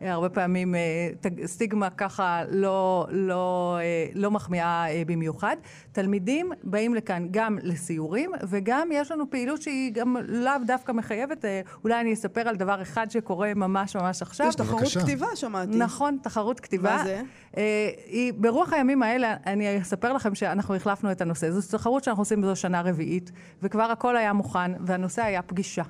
[0.00, 1.10] מהרבה פעמים אה,
[1.46, 3.78] סטיגמה ככה לא, לא,
[4.14, 5.56] לא מחמיאה אה, במיוחד.
[5.92, 11.44] תלמידים באים לכאן גם לסיורים, וגם יש לנו פעילות שהיא גם לאו דווקא מחייבת.
[11.44, 14.46] אה, אולי אני אספר על דבר אחד שקורה ממש ממש עכשיו.
[14.46, 15.00] יש תחרות בבקשה.
[15.00, 15.76] כתיבה, שמעתי.
[15.76, 16.96] נכון, תחרות כתיבה.
[16.96, 17.22] מה זה?
[17.56, 21.50] אה, היא, ברוח הימים האלה, אני אספר לכם שאנחנו החלפנו את הנושא.
[21.50, 23.30] זו תחרות שאנחנו עושים בזו שנה רביעית,
[23.62, 25.82] וכבר הכל היה מוכן, והנושא היה פגישה.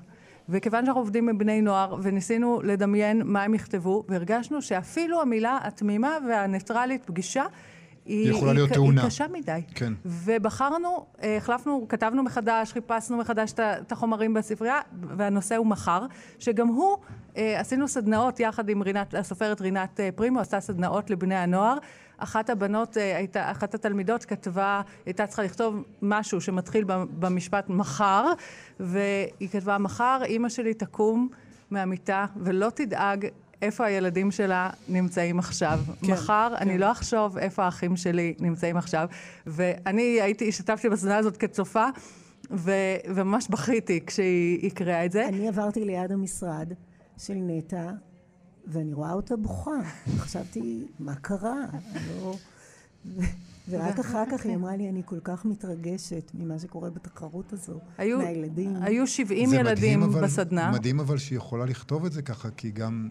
[0.49, 6.17] וכיוון שאנחנו עובדים עם בני נוער, וניסינו לדמיין מה הם יכתבו, והרגשנו שאפילו המילה התמימה
[6.29, 7.45] והניטרלית פגישה,
[8.09, 9.01] היא, יכולה להיות היא, טעונה.
[9.03, 9.61] היא קשה מדי.
[9.75, 9.93] כן.
[10.05, 14.81] ובחרנו, אה, החלפנו, כתבנו מחדש, חיפשנו מחדש את החומרים בספרייה,
[15.17, 16.07] והנושא הוא מחר,
[16.39, 16.97] שגם הוא,
[17.37, 21.79] אה, עשינו סדנאות יחד עם רינת, הסופרת רינת אה, פרימו, עשתה סדנאות לבני הנוער.
[22.19, 26.85] אחת הבנות, הייתה, אחת התלמידות כתבה, הייתה צריכה לכתוב משהו שמתחיל
[27.19, 28.33] במשפט מחר,
[28.81, 31.29] והיא כתבה, מחר אימא שלי תקום
[31.71, 33.27] מהמיטה ולא תדאג
[33.63, 35.81] איפה הילדים שלה נמצאים עכשיו.
[36.01, 36.63] כן, מחר כן.
[36.63, 39.09] אני לא אחשוב איפה האחים שלי נמצאים עכשיו.
[39.47, 41.87] ואני הייתי, השתתפתי בסדנה הזאת כצופה,
[42.51, 42.73] ו,
[43.15, 45.29] וממש בכיתי כשהיא הקריאה את זה.
[45.29, 46.73] אני עברתי ליד המשרד
[47.19, 47.91] של נטע,
[48.67, 49.81] ואני רואה אותה בוכה.
[50.19, 51.57] חשבתי, מה קרה?
[52.09, 52.37] לא...
[53.71, 58.19] ורק אחר כך היא אמרה לי, אני כל כך מתרגשת ממה שקורה בתחרות הזו, היו,
[58.19, 58.77] מהילדים.
[58.83, 60.71] היו 70 זה ילדים מדהים, אבל, בסדנה.
[60.71, 63.09] מדהים אבל שהיא יכולה לכתוב את זה ככה, כי גם...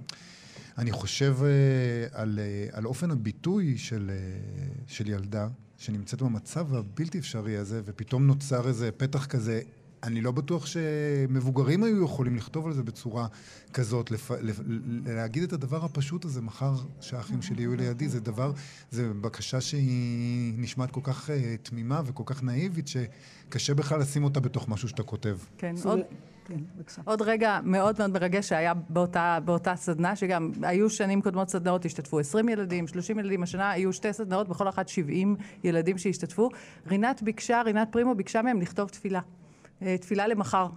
[0.77, 4.15] אני חושב אה, על, אה, על אופן הביטוי של, אה,
[4.87, 5.47] של ילדה
[5.77, 9.61] שנמצאת במצב הבלתי אפשרי הזה, ופתאום נוצר איזה פתח כזה.
[10.03, 13.27] אני לא בטוח שמבוגרים היו יכולים לכתוב על זה בצורה
[13.73, 14.31] כזאת, לפ...
[14.31, 14.59] לפ...
[15.05, 18.51] להגיד את הדבר הפשוט הזה, מחר שהאחים שלי יהיו לידי, זה דבר,
[18.91, 21.31] זה בקשה שהיא נשמעת כל כך uh,
[21.63, 25.37] תמימה וכל כך נאיבית, שקשה בכלל לשים אותה בתוך משהו שאתה כותב.
[25.57, 25.99] כן, עוד,
[26.47, 27.01] כן, בבקשה.
[27.05, 32.19] עוד רגע מאוד מאוד מרגש שהיה באותה, באותה סדנה, שגם היו שנים קודמות סדנאות, השתתפו
[32.19, 36.49] 20 ילדים, 30 ילדים, השנה היו שתי סדנאות, בכל אחת 70 ילדים שהשתתפו.
[36.87, 39.19] רינת ביקשה, רינת פרימו ביקשה מהם לכתוב תפילה,
[39.81, 40.67] אה, תפילה למחר.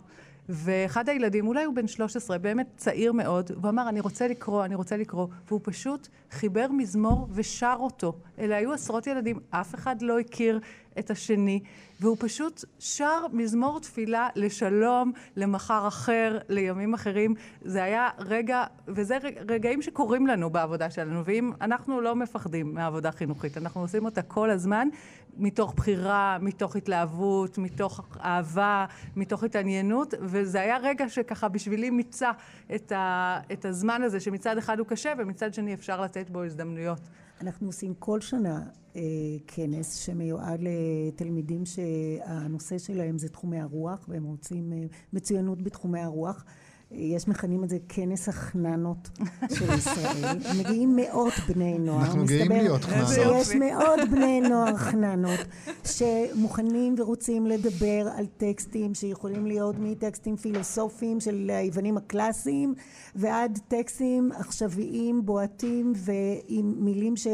[0.49, 4.75] ואחד הילדים, אולי הוא בן 13, באמת צעיר מאוד, הוא אמר, אני רוצה לקרוא, אני
[4.75, 5.27] רוצה לקרוא.
[5.49, 8.19] והוא פשוט חיבר מזמור ושר אותו.
[8.39, 10.61] אלה היו עשרות ילדים, אף אחד לא הכיר
[10.99, 11.61] את השני,
[12.01, 17.35] והוא פשוט שר מזמור תפילה לשלום, למחר אחר, לימים אחרים.
[17.63, 23.13] זה היה רגע, וזה רגע- רגעים שקורים לנו בעבודה שלנו, ואם אנחנו לא מפחדים מהעבודה
[23.13, 24.89] חינוכית, אנחנו עושים אותה כל הזמן,
[25.37, 32.31] מתוך בחירה, מתוך התלהבות, מתוך אהבה, מתוך התעניינות, וזה היה רגע שככה בשבילי מיצה
[32.75, 37.01] את, ה, את הזמן הזה, שמצד אחד הוא קשה, ומצד שני אפשר לתת בו הזדמנויות.
[37.41, 38.61] אנחנו עושים כל שנה
[38.97, 39.03] אה,
[39.47, 44.79] כנס שמיועד לתלמידים שהנושא שלהם זה תחומי הרוח, והם רוצים אה,
[45.13, 46.45] מצוינות בתחומי הרוח.
[46.93, 49.09] יש מכנים את זה כנס החננות
[49.55, 50.39] של ישראל.
[50.61, 52.05] מגיעים מאות בני נוער.
[52.05, 53.37] אנחנו גאים להיות חננות.
[53.41, 55.41] יש מאות בני נוער חננות
[55.85, 62.75] שמוכנים ורוצים לדבר על טקסטים שיכולים להיות מטקסטים פילוסופיים של היוונים הקלאסיים
[63.15, 67.27] ועד טקסטים עכשוויים, בועטים ועם מילים ש...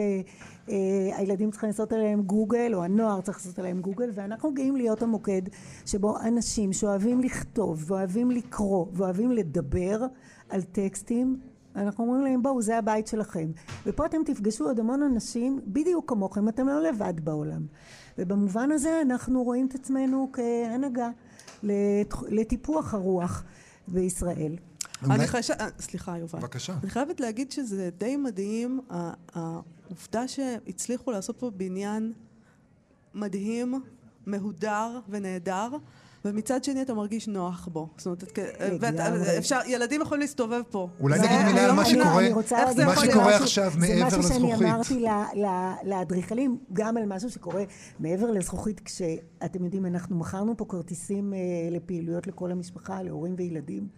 [0.68, 0.74] אה,
[1.16, 5.42] הילדים צריכים לעשות עליהם גוגל, או הנוער צריך לעשות עליהם גוגל, ואנחנו גאים להיות המוקד
[5.86, 10.06] שבו אנשים שאוהבים לכתוב, ואוהבים לקרוא, ואוהבים לדבר
[10.48, 11.40] על טקסטים,
[11.76, 13.50] אנחנו אומרים להם בואו זה הבית שלכם
[13.86, 17.66] ופה אתם תפגשו עוד המון אנשים בדיוק כמוכם אתם לא לבד בעולם
[18.18, 21.10] ובמובן הזה אנחנו רואים את עצמנו כהנהגה
[22.28, 23.44] לטיפוח הרוח
[23.88, 24.56] בישראל.
[25.10, 25.46] אני חייבת,
[25.80, 26.38] סליחה יובל.
[26.38, 26.74] בבקשה.
[26.82, 28.80] אני חייבת להגיד שזה די מדהים
[29.86, 32.12] העובדה שהצליחו לעשות פה בניין
[33.14, 33.82] מדהים,
[34.26, 35.68] מהודר ונהדר.
[36.24, 37.88] ומצד שני אתה מרגיש נוח בו.
[37.96, 38.38] זאת אומרת,
[39.38, 40.88] אפשר, ילדים יכולים להסתובב פה.
[41.00, 42.22] אולי נגיד מילה על מה שקורה,
[42.86, 44.08] מה שקורה עכשיו מעבר לזכוכית.
[44.10, 45.04] זה משהו שאני אמרתי
[45.84, 47.64] לאדריכלים, גם על משהו שקורה
[47.98, 51.38] מעבר לזכוכית, כשאתם יודעים, אנחנו מכרנו פה כרטיסים אה,
[51.70, 53.88] לפעילויות לכל המשפחה, להורים וילדים.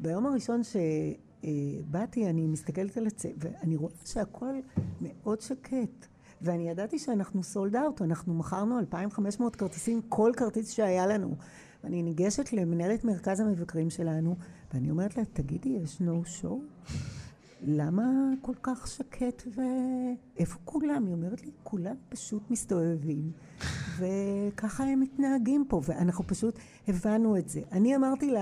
[0.00, 0.60] ביום הראשון
[1.42, 4.54] שבאתי, אני מסתכלת על הצבע, ואני רואה שהכל
[5.00, 6.06] מאוד שקט.
[6.42, 11.34] ואני ידעתי שאנחנו סולד אאוט, אנחנו מכרנו 2,500 כרטיסים, כל כרטיס שהיה לנו.
[11.84, 14.36] ואני ניגשת למנהלת מרכז המבקרים שלנו,
[14.74, 16.60] ואני אומרת לה, תגידי, יש נו שואו?
[17.62, 18.04] למה
[18.40, 21.06] כל כך שקט ואיפה כולם?
[21.06, 23.32] היא אומרת לי, כולם פשוט מסתובבים
[23.98, 27.60] וככה הם מתנהגים פה ואנחנו פשוט הבנו את זה.
[27.72, 28.34] אני אמרתי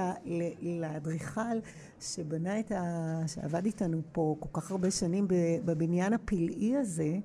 [0.62, 1.58] לאדריכל
[2.00, 3.20] שבנה את ה...
[3.26, 5.26] שעבד איתנו פה כל כך הרבה שנים
[5.64, 7.18] בבניין הפלאי הזה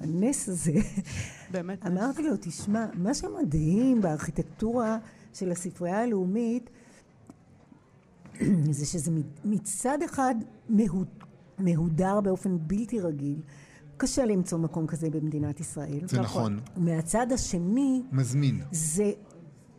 [0.00, 0.72] הנס הזה,
[1.52, 4.98] באמת אמרתי לו, תשמע, מה שמדהים בארכיטקטורה
[5.34, 6.70] של הספרייה הלאומית
[8.70, 9.10] זה שזה
[9.44, 10.34] מצד אחד
[11.58, 13.40] מהודר באופן בלתי רגיל.
[14.00, 16.00] קשה למצוא מקום כזה במדינת ישראל.
[16.04, 16.60] זה נכון.
[16.76, 18.02] מהצד השני...
[18.12, 18.60] מזמין.
[18.72, 19.12] זה...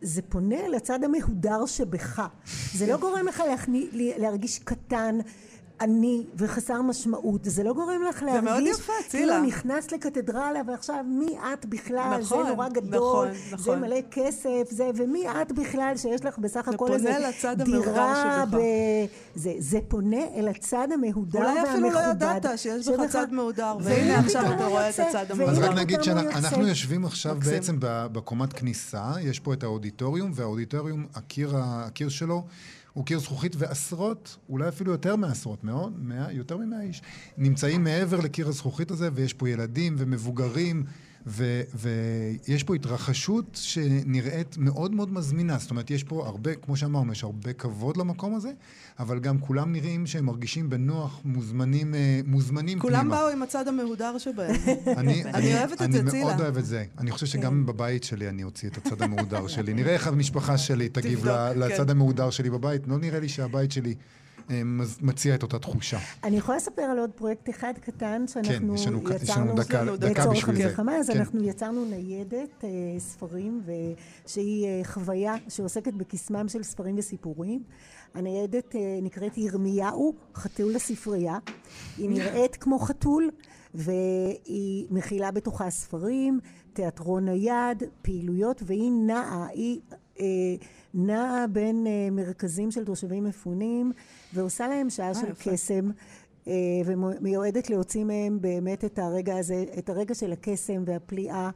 [0.02, 2.28] זה פונה לצד המהודר שבך.
[2.74, 3.44] זה לא גורם לך
[3.94, 5.18] להרגיש קטן,
[5.82, 8.40] עני וחסר משמעות, זה לא גורם לך להרגיש...
[8.40, 9.34] זה מאוד יפה, צילה.
[9.34, 13.76] כאילו נכנסת לקתדרלה ועכשיו מי את בכלל, נכון, זה נורא גדול, נכון, נכון.
[13.76, 17.14] זה מלא כסף, זה, ומי את בכלל שיש לך בסך הכל איזה
[17.58, 18.58] דירה ב...
[19.36, 21.60] זה, זה פונה אל הצד המהודר והמכובד.
[21.60, 25.52] אולי אפילו לא ידעת שיש בך צד מהודר, והנה עכשיו אתה רואה את הצד המהודר.
[25.52, 32.10] אז רק נגיד שאנחנו יושבים עכשיו בעצם בקומת כניסה, יש פה את האודיטוריום, והאודיטוריום, הקיר
[32.10, 32.44] שלו
[32.94, 37.02] הוא קיר זכוכית ועשרות, אולי אפילו יותר מעשרות, מאוד, מאה, יותר ממאה איש,
[37.38, 40.86] נמצאים מעבר לקיר הזכוכית הזה, ויש פה ילדים ומבוגרים.
[41.28, 45.58] ו, ויש פה התרחשות שנראית מאוד מאוד מזמינה.
[45.58, 48.52] זאת אומרת, יש פה הרבה, כמו שאמרנו, יש הרבה כבוד למקום הזה,
[49.02, 53.16] אבל גם כולם נראים שהם מרגישים בנוח, מוזמנים, אה, מוזמנים כולם פנימה.
[53.16, 54.56] כולם באו עם הצד המהודר שבהם.
[54.98, 56.12] אני, אני אוהבת את זה, צילה.
[56.12, 56.86] אני מאוד אוהב את זה.
[56.98, 57.66] אני חושב שגם כן.
[57.66, 59.74] בבית שלי אני אוציא את הצד המהודר שלי.
[59.74, 61.26] נראה איך המשפחה שלי תגיב
[61.56, 61.90] לצד כן.
[61.90, 62.88] המהודר שלי בבית.
[62.88, 63.96] לא נראה לי שהבית שלי...
[64.50, 64.62] אה,
[65.02, 65.98] מציע את אותה תחושה.
[66.24, 69.56] אני יכולה לספר על עוד פרויקט אחד קטן שאנחנו כן, יש לנו, יצרנו, יש לנו
[69.56, 70.64] דקה, דקה בשביל זה.
[70.64, 71.18] המלחמה, אז כן.
[71.18, 73.62] אנחנו יצרנו ניידת אה, ספרים,
[74.28, 77.64] שהיא חוויה שעוסקת בקסמם של ספרים וסיפורים.
[78.14, 81.38] הניידת אה, נקראת ירמיהו, חתול לספרייה.
[81.98, 83.30] היא נראית כמו חתול,
[83.74, 86.40] והיא מכילה בתוכה ספרים,
[86.74, 89.80] תיאטרון נייד, פעילויות, והיא נעה, היא...
[90.20, 90.26] אה,
[90.94, 93.92] נעה בין uh, מרכזים של תושבים מפונים
[94.34, 95.90] ועושה להם שעה אה, של קסם
[96.46, 96.50] uh,
[96.86, 101.50] ומיועדת להוציא מהם באמת את הרגע הזה, את הרגע של הקסם והפליאה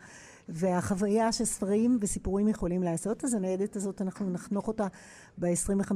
[0.49, 3.23] והחוויה שספרים וסיפורים יכולים לעשות.
[3.23, 4.87] אז הניידת הזאת אנחנו נחנוך אותה
[5.37, 5.91] ב-25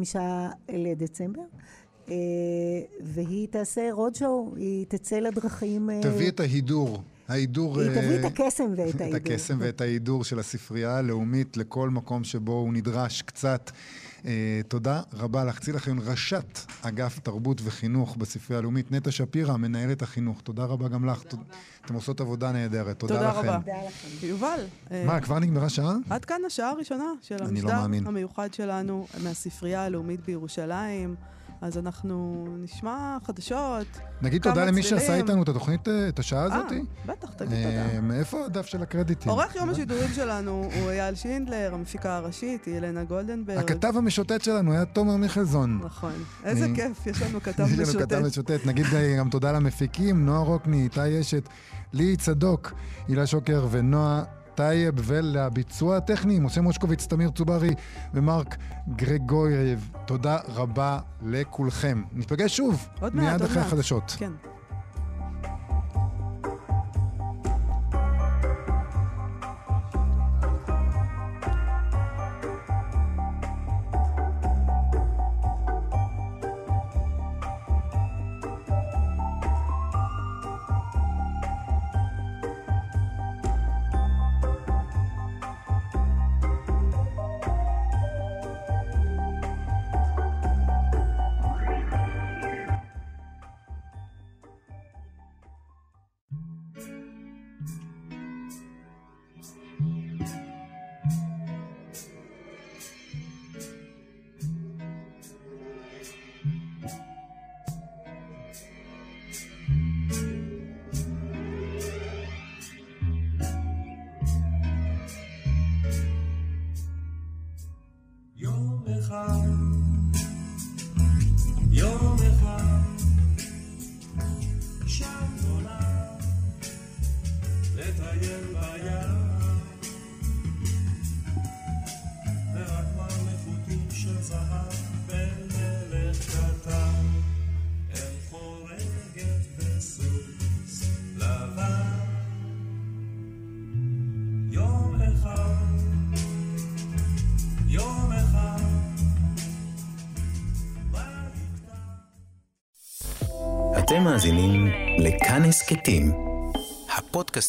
[0.69, 1.41] לדצמבר.
[2.05, 2.11] Uh,
[3.03, 5.89] והיא תעשה רוד שואו, היא תצא לדרכים...
[6.01, 7.01] תביא את ההידור.
[7.27, 7.79] ההידור...
[7.79, 9.17] היא תביא את הקסם ואת ההידור.
[9.17, 13.71] את הקסם ואת ההידור של הספרייה הלאומית לכל מקום שבו הוא נדרש קצת.
[14.19, 14.25] Uh,
[14.67, 15.59] תודה רבה לך.
[15.59, 20.41] צילה חיון, ראשת אגף תרבות וחינוך בספרייה הלאומית, נטע שפירא, מנהלת החינוך.
[20.41, 21.23] תודה רבה גם לך.
[21.23, 21.43] תודה
[21.85, 22.99] אתם עושות עבודה נהדרת.
[22.99, 23.41] תודה, תודה לכם.
[23.41, 24.27] תודה רבה.
[24.27, 24.59] יובל.
[25.05, 25.95] מה, uh, כבר נגמרה שעה?
[26.09, 31.15] עד כאן השעה הראשונה של לא המשדר לא המיוחד שלנו מהספרייה הלאומית בירושלים.
[31.61, 33.87] אז אנחנו נשמע חדשות.
[34.21, 36.71] נגיד תודה למי שעשה איתנו את התוכנית, אה, את השעה הזאת.
[36.71, 38.01] אה, בטח, תגיד תודה.
[38.01, 39.31] מאיפה הדף של הקרדיטים?
[39.31, 43.57] עורך יום השידורים שלנו הוא אייל שינדלר, המפיקה הראשית היא אלנה גולדנברג.
[43.57, 45.79] הכתב המשוטט שלנו היה תומר מיכלזון.
[45.83, 46.13] נכון.
[46.43, 47.81] איזה כיף, יש לנו כתב משוטט.
[47.87, 48.65] יש לנו כתב משוטט.
[48.65, 51.49] נגיד אה, גם תודה למפיקים, נועה רוקני, איתי אשת,
[51.93, 52.73] ליהי צדוק,
[53.07, 54.23] הילה שוקר ונועה
[54.59, 57.69] טייב ולביצוע הטכני, משה מושקוביץ, תמיר צוברי
[58.13, 58.57] ומרק
[58.95, 59.89] גרגוירב.
[60.05, 62.03] תודה רבה לכולכם.
[62.13, 63.61] ניפגש שוב, עוד מיד עוד אחרי.
[63.61, 64.15] החדשות.
[64.17, 64.31] כן.